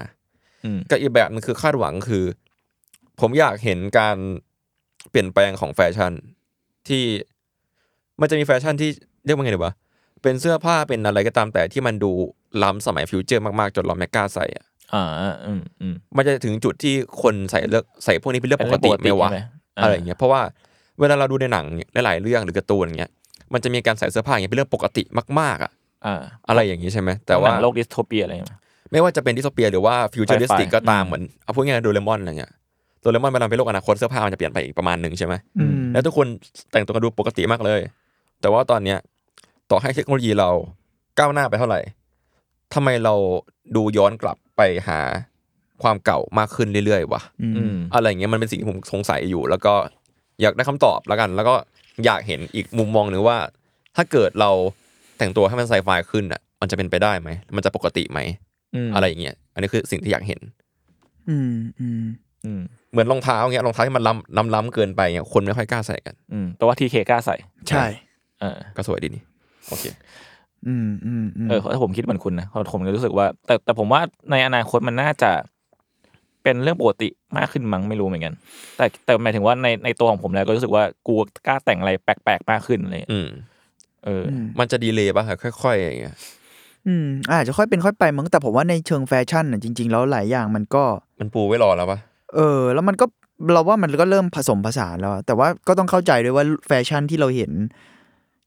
[0.65, 2.25] อืมก็อีกแบบนึงคือคาดหวังคือ
[3.19, 4.17] ผมอยากเห็นการ
[5.09, 6.13] เปลี่ยนแปลงของแฟชั่น
[6.87, 7.03] ที่
[8.21, 8.89] มันจะมีแฟชั่นที่
[9.25, 9.73] เรียกว่าไงดีวะ
[10.23, 12.11] เป็นเสื้อผ้าเป็นอะไรก็ตามแต่ที่มันดู
[12.63, 15.05] ล้ำสมัย future มากๆ จนเราไม่กล้าใส่อะอ่า
[15.45, 19.43] อืมอืมมันจะถึงจุดที่คนใส่เลือกใส่พวกนี้เป็นเรื่องปกติไหมวะใช่ห
[19.81, 20.41] อะไรอย่างเงี้ยเพราะว่า
[20.99, 23.11] เวลาเราดูในหนังเนี่ยหลายๆเรื่องหรือการ์ตูนอย่างเงี้ย
[23.53, 25.03] มันจะมีการใส่เสื้อผ้าอย่างเงี้ยเป็นเรื่องปกติ
[25.39, 25.71] มากๆอะ
[26.05, 26.15] อ่า
[26.49, 28.59] อะไรอย่างงี้ใช่ไหมแต่ว่าหนังโลก dystopia อะไรเงี้ย
[28.91, 32.51] ไม่ว่าจะเป็น dystopia หรือว่า futuristic Sci-fi ก็ตามอืมเหมือนเอาพูดง่ายๆโดเรมอนอะไรเงี้ย
[33.01, 36.27] โดเรมอนเวลาเป็นโลกอนาคตเสื้อผ้ามันจะเปลี่ยนไปอีกประมาณหนึ่งใช่ไหมอืมแล้วทุกคน
[36.71, 37.81] แต่งตัวกันดูปกติมากเลย
[38.41, 38.97] แต่ว่าตอนเนี้ย
[39.69, 40.49] ต่อให้เทคโนโลยีเรา
[41.19, 41.79] ก้าวหน้าไปเท่าไหร่
[42.73, 43.13] ทำไมเรา
[43.75, 44.99] ดูย้อนกลับไปหา
[45.83, 49.73] ความเก่ามากขึ้นเรื่อยๆวะอืมอะไรอย่างเงี้ยมันเป็นสิ่งที่ผมสงสัยอยู่ แล้วก็
[50.41, 51.55] อยากได้คำตอบแล้วกัน แล้วก็
[52.05, 53.37] อยากเห็นอีกมุมมองหนึ่งว่า
[53.95, 54.51] ถ้าเกิดเรา
[55.17, 58.19] แต่งตัวให้มันไซไฟขึ้นอะ มันจะเป็นไปได้ไหม มันจะปกติไหม
[58.87, 60.39] มอะไรอย่างเงี้ย อันนี้คือสิ่งที่อยากเห็น
[61.29, 62.03] อืมอืม
[62.45, 67.35] อืมเหมือนรองเท้าเงี้ยรองเท้าที่มันล้ำล้ำล้ำเกินไปเงี้ยคนไม่ค่อยกล้าใส่กัน อืมแต่ว่าทีเคกล้าใส่
[67.69, 67.85] ใช่
[68.39, 69.23] เออก็สวยดีนี่
[69.69, 69.85] โอเค
[70.67, 74.01] อืมอืมอืมเออถ้าผมคิดเหมือนคุณนะเพราะผมก็รู้สึกว่า แต่แต่ผมว่า
[74.31, 75.31] ในอนาคตมันน่าจะ
[76.43, 78.33] เป็นเรื่องปกติมากขึ้นมั้งไม่รู้เหมือนกัน
[78.77, 81.15] แต่แต่หมายถึงว่าในในตัวของผมแล้วก็รู้สึกว่ากู
[81.47, 83.29] กล้าแต่งอะไรแปลกๆมากขึ้นอะไรเลย อืม
[84.07, 86.15] เอออ มันจะดีเลยป่ะครับค่อยๆอย่างเงี้ย
[86.87, 90.83] อืมอาจจะค่อยเป็นค่อยไปมั้งแต่ผมว่าในเชิงแฟชั่นน่ะจริง ๆ แล้วหลายอย่างมันก็
[91.19, 91.99] มันปูไว้รอแล้วป่ะ
[92.35, 93.05] เออ แล้วมันก็
[93.53, 97.51] เราว่ามันก็เริ่มผสมผสานแล้วอะแต่ว่าก็ต้องเข้าใจด้วยว่าแฟชั่นที่เราเห็น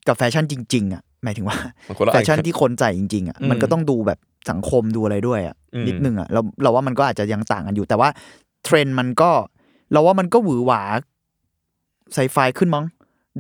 [0.07, 4.19] กับแฟชั่นจริง ๆ อะ หมายถึงว่า มันคนละอันแฟชั่นที่คนใส่จริงๆอะมันก็ต้องดูแบบ
[4.51, 8.09] สังคมดูอะไรด้วยอะอืมนิดนึงอะเราเราว่ามันก็อาจจะยังต่างกันอยู่ แต่ว่า
[8.65, 9.31] เทรนด์มันก็
[9.93, 10.83] เราว่ามันก็หวือหวา
[12.15, 12.85] ไซไฟขึ้นมั้ง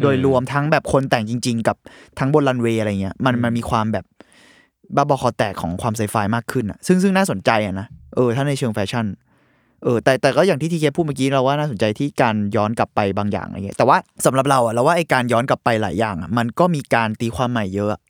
[0.02, 1.76] โดยรวมทั้งแบบคนแต่งจริง ๆ กับ
[2.18, 4.04] ทั้งบนรันเวย์อะไรเงี้ยมันมันมีความแบบ
[4.96, 9.06] บ้าบอคอแตกของความไซไฟมากขึ้นอะซึ่งซึ่งน่าสนใจอะนะเออถ้าในเชิงแฟชั่น
[9.84, 18.00] เออแต่แต่ก็อย่างที่ทีเคพูดเมื่อกี้เราว่าน่าสนใจที่การย้อนกลับไปบางอย่างอะไรเงี้ยแต่ว่าสำหรับเราอะเราว่าไอการย้อนกลับไปหลายอย่างอะมันก็มีการตีความใหม่เยอะอะ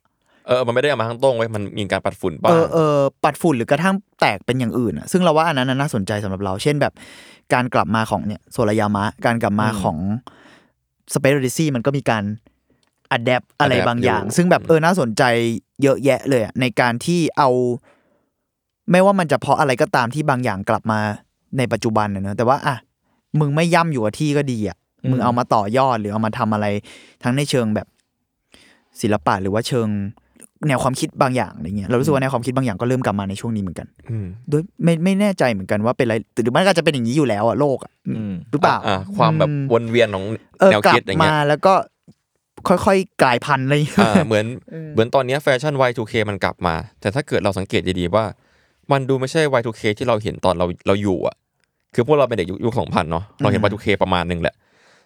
[0.47, 6.93] เออมันไม่ได้เอามาทั้งโต้งไว้มันมีการปัดฝุ่นบ้าเองอเออปัดฝุ่นหรือกระทั่งแตกเป็นอย่างอื่นอะซึ่งเราว่าอันนั้นนะน่าสนใจสำหรับเรา เช่นแบบ
[7.53, 9.97] การกลับมาของเนี่ยโซลายามะการกลับมาของ
[11.13, 12.23] สเปเ o ซี่มันก็มีการ
[13.11, 15.23] อัดแอปอะไร adapt บางอย่างอยู่ซึ่งแบบเออน่าสนใจ
[15.83, 17.49] เยอะแยะเลยอะในการที่เอา
[18.91, 20.99] ไม่ว่ามันจะเพราะอะไรก็ตามที่บางอย่างกลับมา
[21.57, 22.75] ในปัจจุบันนะเนอะแต่ว่าอะ
[23.39, 24.77] มึงไม่ย่ำอยู่กับที่ก็ดีอะ
[25.09, 26.65] มึงเอามาต่อยอดหรือเอามาทำอะไร
[27.23, 27.87] ทั้งในเชิงแบบ
[29.01, 29.87] ศิลปะหรือว่าเชิง
[30.67, 40.25] แนวความคิดบางอย่างอะไรเงี้ยเรารู้สึกว่าแนวความคิดบางอย่างก็เริ่มกลับมาในช่วงนี้เหมือนกันอืมโดยไม่ไม่แน่ใจเหมือนกันว่าเป็นอะไรหรือมันก็จะเป็นอย่างนี้อยู่แล้วอะโลกอะอืมหรือเปล่าอะความแบบอืมวนเวียนของ
[40.59, 41.73] เออแนวกลัคิดบอย่างเงี้มายแล้วก็
[42.67, 44.45] ค่อยๆ กลายพันธุ์อะไรอย่างเลยอ่าเหมือน
[44.93, 48.25] เหมือนตอนเนี้ยแฟชั่น Y2K มันกลับมา แต่ถ้าเกิดเราสังเกตดีๆว่า
[48.91, 51.35] มันดูไม่ใช่ Y2K ที่เราเห็นตอนเราเราอยู่อะ
[51.95, 54.55] คือพวกเราเป็นเด็กยุคยุค2000เนาะเราเห็น Y2K ประมาณนึงแหละ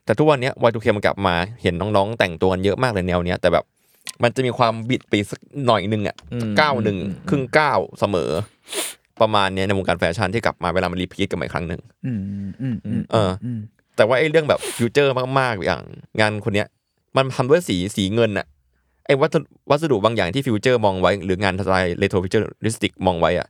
[0.05, 3.63] แต่ทุกวันเนี้ย Y2K มันกลับมาเห็นน้องๆ แต่งตัวกันเยอะมากเลยแนวเนี้ยแต่แบบ
[4.23, 8.29] มันจะมีความบิดไปสักหน่อยนึงอะอืมก้าวหนึ่งอืมครึ่งก้าวเสมอ
[9.21, 12.19] ประมาณเนี้ยในวงการแฟชั่นที่กลับมาเวลามัน repeat กันใหม่ครั้งหนึ่งอืม
[12.61, 13.59] อืมอืมเอออม
[13.95, 15.81] แต่ว่าไอ้เรื่องแบบ future มากๆอย่าง
[16.19, 16.67] งานคนเนี้ย
[17.17, 18.47] มันทำด้วยสีสีเงินอะ
[19.05, 23.47] ไอ้วัสดุวัสดุบางอย่างที่ future มองไว้ หรืองานสไตล์ retro futuristic มองไว้อะ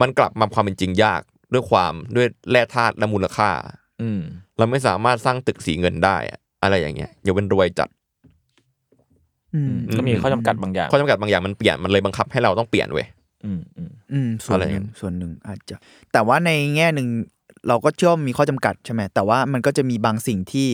[0.00, 1.20] มันกลับมาความเป็นจริงยาก
[1.52, 3.50] ด้วยความด้วยแร่ธาตุและมูลค่า
[4.02, 4.20] อืม
[4.58, 7.95] เราไม่สามารถสร้างตึกสีเงินได้ อะอะไรอย่างเงี้ยอย่าเป็นรวยจัดอืม
[9.98, 13.06] ก็มีข้อจำกัดบางอย่างข้อจำกัดบางอย่างมันเปลี่ยนมันเลยบังคับให้เราต้องเปลี่ยนเว้ย
[13.44, 15.76] อืมอืมอืมส่วนอะไรหเงี้นึ่งยส่วนหนึ่งอาจจะ
[16.12, 17.08] แต่ว่าในแง่หนึ่ง
[17.68, 20.68] เราก็เชื่อว่ามีข้อจำกัดใช่ไหมแต่ว่ามันก็จะมีบางสิ่งที่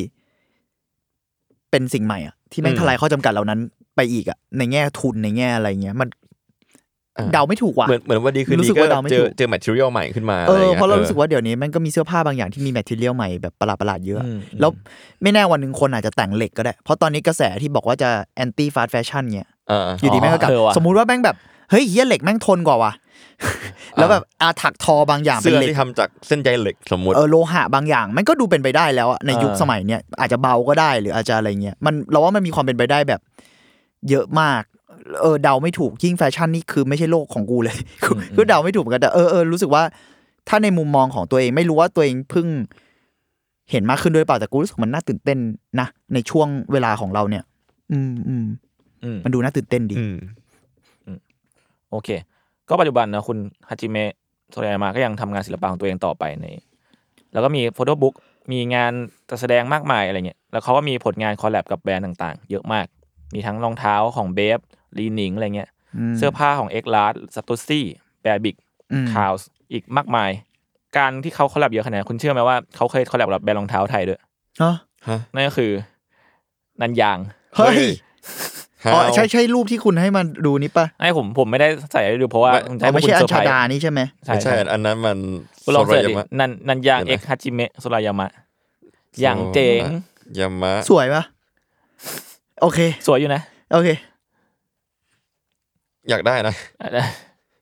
[1.70, 3.60] เป็นสิ่งใหม่อะที่แม่งอืมทลายข้อจำกัดเหล่านั้น
[3.96, 6.21] ไปอีกอะในแง่ทุนในแง่อะไรเงี้ยมันอ่า
[7.32, 14.70] เดาไม่ถูกว่ะเหมือนเหมือนว่าดีคืนรู้ดีสึกก็ว่าเดาไม่เจถูอกเจอแมทเทียลใหม่ขึ้นมาเออะไรองี้ยเพราะเรารู้สึกว่าเดี๋ยวนี้แมันก็มีเสื้อผ้าบางอย่างที่มีแมทเทียลใหม่แบบประหลาดประหลาดๆเยอะอืมแล้ว
[15.22, 21.36] ไม่แน่วันหนึ่งคนอาจจะแต่งเหล็กก็ได้ เพราะตอนนี้กระแสที่บอกว่าจะแอนตี้ฟาสแฟชั่นเนี่ยอ่าอยู่ดีแม่งก็กลับเออว่ะสมมุติว่าแม่งแบบ
[21.70, 22.92] เฮ้ยเฮียเหล็กแม่งทนกว่าว่ะ
[23.96, 33.20] แล้วแบบอาถักทอบางอย่างเป็เสื้นอเหล็กที่ทำจากเส้นใยเหล็กสมมติเออโลหะบางอย่าง มันก็ดูเป็นไปได้แล้วอะในยุคเออสมัยเนี้ยอาจจะเบาก็ได้หรืออาจจะอะไรเงี้ยมันเราว่ามันมีความเป็นไปได้แบบ
[34.10, 34.62] เยอะมาก
[35.20, 39.82] เออเดาไม่ถูกยิ่งแฟชั่นนี่คือไม่ใช่โลกของกูเลยคือคือเดาไม่ถูกเหมือนกันแต่เออเออรู้สึกว่า
[40.48, 42.46] ถ้าในมุมมองของตัวเองไม่รู้ว่าตัวเองเพิ่ง
[43.70, 45.38] เห็นมากขึ้นด้วยเปล่าแต่กูรู้สึกมันน่าตื่นเต้น
[45.80, 47.44] นะในช่วงเวลาของเราเนี่ย
[47.92, 48.46] อืมอืม
[49.04, 50.16] อืมมันดูน่าตื่นเต้นดีอืม
[51.90, 52.08] โอเค
[52.68, 53.38] ก็ปัจจุบันนะคุณ
[53.68, 54.12] ฮาจิเมะ
[54.50, 56.46] โซเรยามาก็ยังทำงานศิลปะของตัวเองต่อไปใน
[57.32, 58.14] แล้วก็มีโฟโต้บุ๊ก
[58.52, 58.92] มีงาน
[59.30, 62.86] จัดแสดงมากมายอะไรเงี้ยแล้วเขาก็มีผลงานคอลแลบกับแบรนด์ต่าง ๆ เยอะมาก
[63.34, 64.58] มีทั้งรองเท้าของเบฟ
[64.98, 65.70] ลีนิงอะไรเงี้ย
[66.12, 67.86] มเสื้อผ้าของเอ็กลาร์สตูซี่
[68.22, 68.56] แบร์บิก
[68.92, 70.30] อืมคาวส์อีกมากมาย
[70.96, 74.20] การที่เขาคอลแลบเยอะขนาดนั้นคุณเชื่อไหมว่าเขาเคยคอลแลบกับแบรนด์รองเท้าไทยด้วย
[74.58, 74.74] เนอะ
[75.08, 75.70] ฮะนั่นก็คือ
[76.80, 77.18] นันยาง
[77.56, 77.78] เฮ้ย
[78.92, 85.18] อ๋อฮาวใช่ใช่รูปที่คุณให้มันดูนี่ปะไอ้ผมผมไม่ได้ใส่ให้ดูเพราะว่าไม่ผมอ๋อให้พวไม่กคุใช่ณอัเซอนร์ไพชารส์ดานี่ใช่ไหมใช่ไม่ใช่ใช่อันนั้นมัน
[85.64, 88.28] คุณลองเสิร์ชดิโซรายามะนันนันยางเดี๋เอ็ยวกนะฮัจิเมะโซรายามะ
[89.20, 89.82] อย่างเจ๋ง
[90.38, 91.22] ยามะสวยปะ
[92.62, 93.40] โอเค สวยอยู่นะ
[93.72, 93.88] โอเค
[96.10, 96.54] อยากได้นะ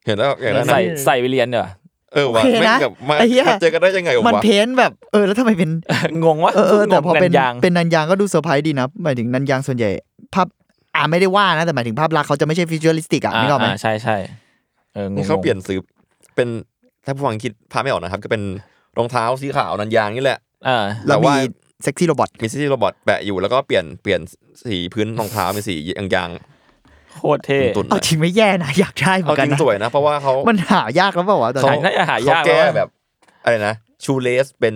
[0.06, 1.70] เห็นแล้วอยากได้นะใส่ใส่ไปเรียนเดี๋ยวา
[2.14, 5.70] เออว่ะโอเคไม่นะกับมาไอ้เหี้ยเจอกันได้ยังไงมันวะเพ้นท์แบบเออแล้วทำไมเป็น
[6.24, 9.90] งงวะเออเออแต่พอเป็นนันยางเป็นนันยางก็ดูเซอร์ไพรส์ดีนะหมายถึงนันยางส่วนใหญ่
[10.34, 10.46] ภาพ
[10.96, 14.16] อ่าไม่ได้ว่านะแต่หมายถึงภาพลักษณ์เขาจะไม่ใช่ฟิวเจอริสติกอะอ่านึกออกไหมอ่าใช่ใช่
[14.94, 15.78] เอองงนี่เขาเปลี่ยนซื้อ
[16.36, 16.48] เป็น
[17.04, 18.42] ถ้าผู้ฟังคิดภาพไม่ออกนะครับ ก็เป็น
[18.98, 21.36] รองเท้าสีขาวนันยางนี่แหละอ่าแล้วแต่มีว่า
[21.82, 24.20] เซ็กซี่โรบอทมีซีโรบอทแปะอยู่แล้วก็เปลี่ยนเปลี่ยน
[24.64, 26.30] สีพื้นรองเท้าเป็นสียางยาง
[27.14, 32.88] โคตรเท่ๆตุนๆหเอาน่อยจริงไม่แย่นะอยากได้เหมือเอานกัจนริงนะสวยนะเพราะว่าเขามันหายากแล้วเปล่าวะตอนเขานี้น่าจะหายากเขาแก้แล้วแบบ
[33.44, 34.74] อะไรนะชูเลสเป็น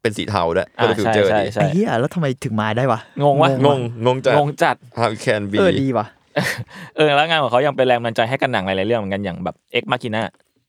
[0.00, 6.06] เป็นสีเทาด้วยก็อ่าเลยฟิวใช่เจอร์ใช่ดีใช่ไอ้เหี้ยแล้วทำไมถึงมาได้วะงงวะงงงงจัดงงจัด how it can be เออดีว่ะ
[6.96, 10.22] เออแล้วงานของเขายังเป็นแรงบันดาลใจให้กับหนังหลายๆเรื่องเหมือนกันอย่างแบบเอ็กมาคิน่า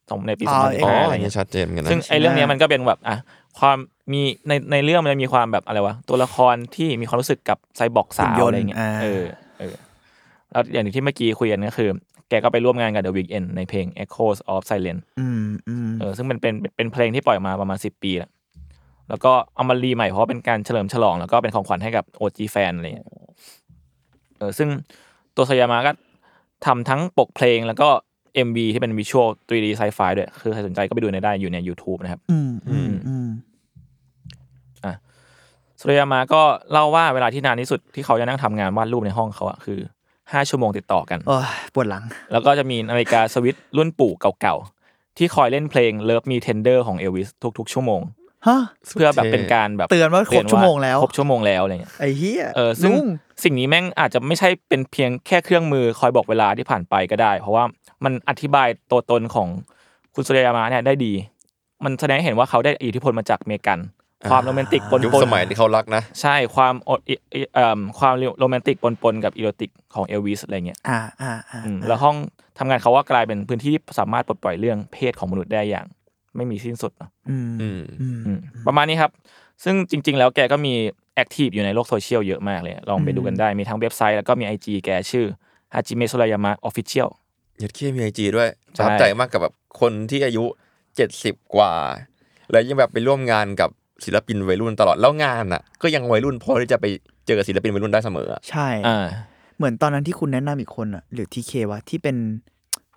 [0.09, 3.15] ของในปีอ๋อ2015อ๋ออะไรอันนี้เงี้ยชัดเจนเหมือนกันนะซึ่งไอ้เรื่องเนี้ยมันก็เป็นแบบอะ
[3.59, 3.77] ความ
[4.11, 9.23] มีในในเรื่องมันจะมีความแบบอะไรวะตัวละครที่มีความรู้สึกกับไซบอร์กสาวหุ่นยนต์อะไรเงี้ยอ่าเออ
[9.59, 9.75] เออ
[10.51, 11.89] แล้วอย่างที่เมื่อกี้คุยกันก็คือ
[12.29, 18.31] แกก็ไปร่วมงานกับ The Weeknd ในเพลง Echoes of Silence อืมอืมเออซึ่งมันเป็นเป็นเป็นเพลงที่ปล่อยมาประมาณสิบปีแล้ว
[19.09, 23.07] แล้วก็เอามารีใหม่เพราะว่าเป็นการเฉลิมฉลอง แล้วก็เป็นของขวัญให้กับโอจีแฟนอะไรเงี้ย
[24.37, 24.69] เออซึ่ง
[25.35, 25.91] ตัวสยามาก็
[26.65, 27.89] ทำทั้งปกเพลงแล้วก็
[28.47, 33.27] MV ที่เป็นวิชวล 3D Sci-Fi ด้วย คือใครสนใจก็ไปดูในได้อยู่ใน YouTube นะครับ อืมอืมอืม
[35.81, 39.79] สุริยามาก็เล่าว่าเวลาที่นานที่สุดที่เขาจะนั่งทำงานวาดรูปในห้องเขาอะคือ
[40.33, 44.11] ห้าชั่วโมงติดต่อกันโอ้ยปวดหลัง แล้วก็จะมีนาฬิกาสวิตช์รุ่นปู่
[44.41, 48.01] เก่าๆ ที่คอยเล่นเพลง Love Me Tender ของเอลวิสทุกๆ ชั่วโมง
[48.47, 48.61] ฮะ
[48.95, 53.07] เพื่อแบบเป็นการแบบเตือนว่าครบชั่วโมงแล้วครบชั่วโมงแล้วอะไรเงี้ยไอ้เหี้ยเออซึ่งลุง
[53.43, 57.63] สิ่งนี้แม่งอาจจะไม่ใช่เป็นเพียงแค่เครื่องมือคอยบอกเวลาที่ผ่านไปก็ได้ เพราะว่า
[58.03, 59.47] มันอธิบายตัวตนของ
[60.15, 61.13] คุณโซรายามะเนี่ยได้ดี
[61.83, 63.79] มันแสดงให้เห็นว่าเขาได้อิทธิพลมาจากอเมริกัน
[64.29, 67.15] ความโรแมนติกปนยุคปนสมัยที่เขารักนะ ใช่ความโออิ
[67.53, 72.15] เอ่อความโรแมนติกปนปนกับ eroticของเอลวิสอะไรเงี้ยอ่าอ่าอ่าอืมแล้วห้อง
[72.57, 75.85] ทำงานเขาว่ากลายเป็นพื้นที่ที่สามารถปลดปล่อยเรื่องเพศของมนุษย์ได้อย่าง
[76.35, 79.11] ไม่มีสิ้นสุดเนอะอืมอืมอืมอืมประมาณนี้ครับ
[79.63, 80.73] ซึ่งจริง ๆ แล้วแกก็มี
[81.15, 85.25] active อยู่ในโลกโซเชียลเยอะมากเลย ลองไปดูกันได้มีทั้งเว็บไซต์แล้วก็มี IG แกชื่อ
[85.73, 87.09] ฮาจิเมะ o รายามะออฟฟิเชียล
[87.61, 90.43] ยัดเคียมี IG ด้วยใช่ประทับใจมากกับแบบคนที่อายุ
[90.95, 91.73] เจ็ดสิบกว่า
[92.51, 93.69] แล้วยังแบบไปร่วมงานกับ
[94.05, 96.85] ศิลปินวัยรุ่นตลอดแล้วงานอะ ก็ยังวัยรุ่นพอที่จะไป
[97.27, 99.05] เจอศิลปินวัยรุ่นได้เสมออะใช่อ่า
[99.57, 102.15] เหมือนตอนนั้นที่คุณแนะนำอีกคนอะ หรือทีเควะที่เป็น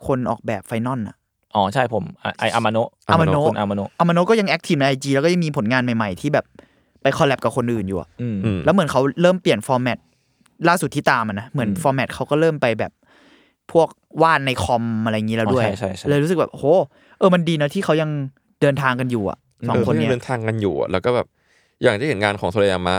[0.06, 1.16] คนออกแบบ Final อะ
[1.54, 6.44] อ๋อใช่ผมอะไออามาโนะอามาโนะคุณอามาโนะอามาโนก็ยัง active ใน IG แล้วก็ยังมีผลงานใหม่ๆ ที่แบบ
[7.02, 9.98] ไป collab กับคนอื่นอยู่อะอืมอืมแล้วเหมือนเขาเริ่มเปลี่ยน format
[10.68, 12.92] ล่าสุดที่ตามอะนะเหมือนอืม format เขาก็เริ่มไปแบบ
[13.72, 13.88] พวก
[14.22, 16.64] วาดในคอมอะไรอย่างนี้แล้วด้วยอ๋อใช่ใช่ใช่เลยรู้สึกแบบโห
[17.18, 18.11] เออมันดีนะที่เขายัง
[18.61, 19.38] เดินทางกันอยู่อะ
[19.68, 21.26] สองเออคนเขายัเนี้งยเดินทางกันอยู่อะแล้วก็แบบ
[21.82, 22.96] อย่างที่เห็นงานของโซเรยามะ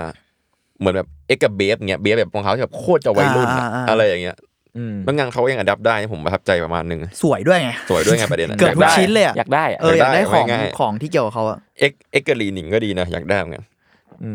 [0.79, 4.37] เหมือนแบบเอ็กกับเบฟเงี้ยเบฟแบบรองเท้าที่แบบโคตรจะวัยรุ่นอะอ่าอ่าอะไรอย่างเงี้ย
[4.77, 13.63] อืมแล้วงานเขาก็ยังอัดับได้ผมประทับใจประมาณหนึงสวยด้วยไงสวยด้วยไงประเด็นอะเกือบอยากทุกได้ชิ้นเลยอะอยากได้อะเอออยากได้ของง่ายๆของที่เกี่ยวกับเขาอะเอ็กเอ็กกับลีนิงก็ดีนะอยากได้เหมือนกัน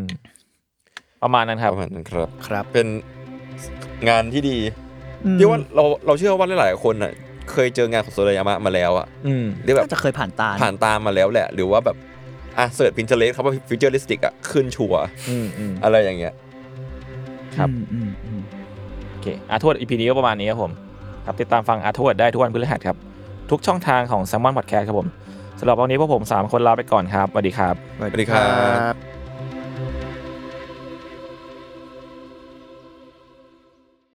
[0.02, 0.04] ม
[1.22, 2.86] ประมาณนั้นครับประมาณนั้นครับครับ เป็น
[4.08, 4.58] งานที่ดี
[5.24, 7.12] อืมที่ว่าเราเราเชื่อว่าหลายๆคนอะ
[7.52, 11.96] เคยเจองานของโซรายามะมาแล้วอะอืมหรือแบบน่าจะเคยผ่านตาผ่านตามมาแล้วแหละ หรือว่าแบบ
[12.59, 16.34] อะ search Pinterest คำว่า futuristic อะขึ้นชัวร์อืมอืมอะไรอย่างเงี้ย
[17.57, 18.42] ครับอืมอืมอืม
[19.11, 20.72] โอเคอาร์ทวด EP นี้ก็ประมาณนี้ครับผม
[21.24, 22.96] ครับติดตามฟังอาร์ทวดได้ทุกวันพฤหัสครับ
[23.50, 25.09] ทุกช่องทางของ s ซ m มอนพอดแคสต์ครับผม
[25.61, 28.46] สำหรับวันนี้พวกผม 3 คนลาไปก่อนครับสวัสดีครับสวัสสวัสดีครั
[28.90, 29.15] บบ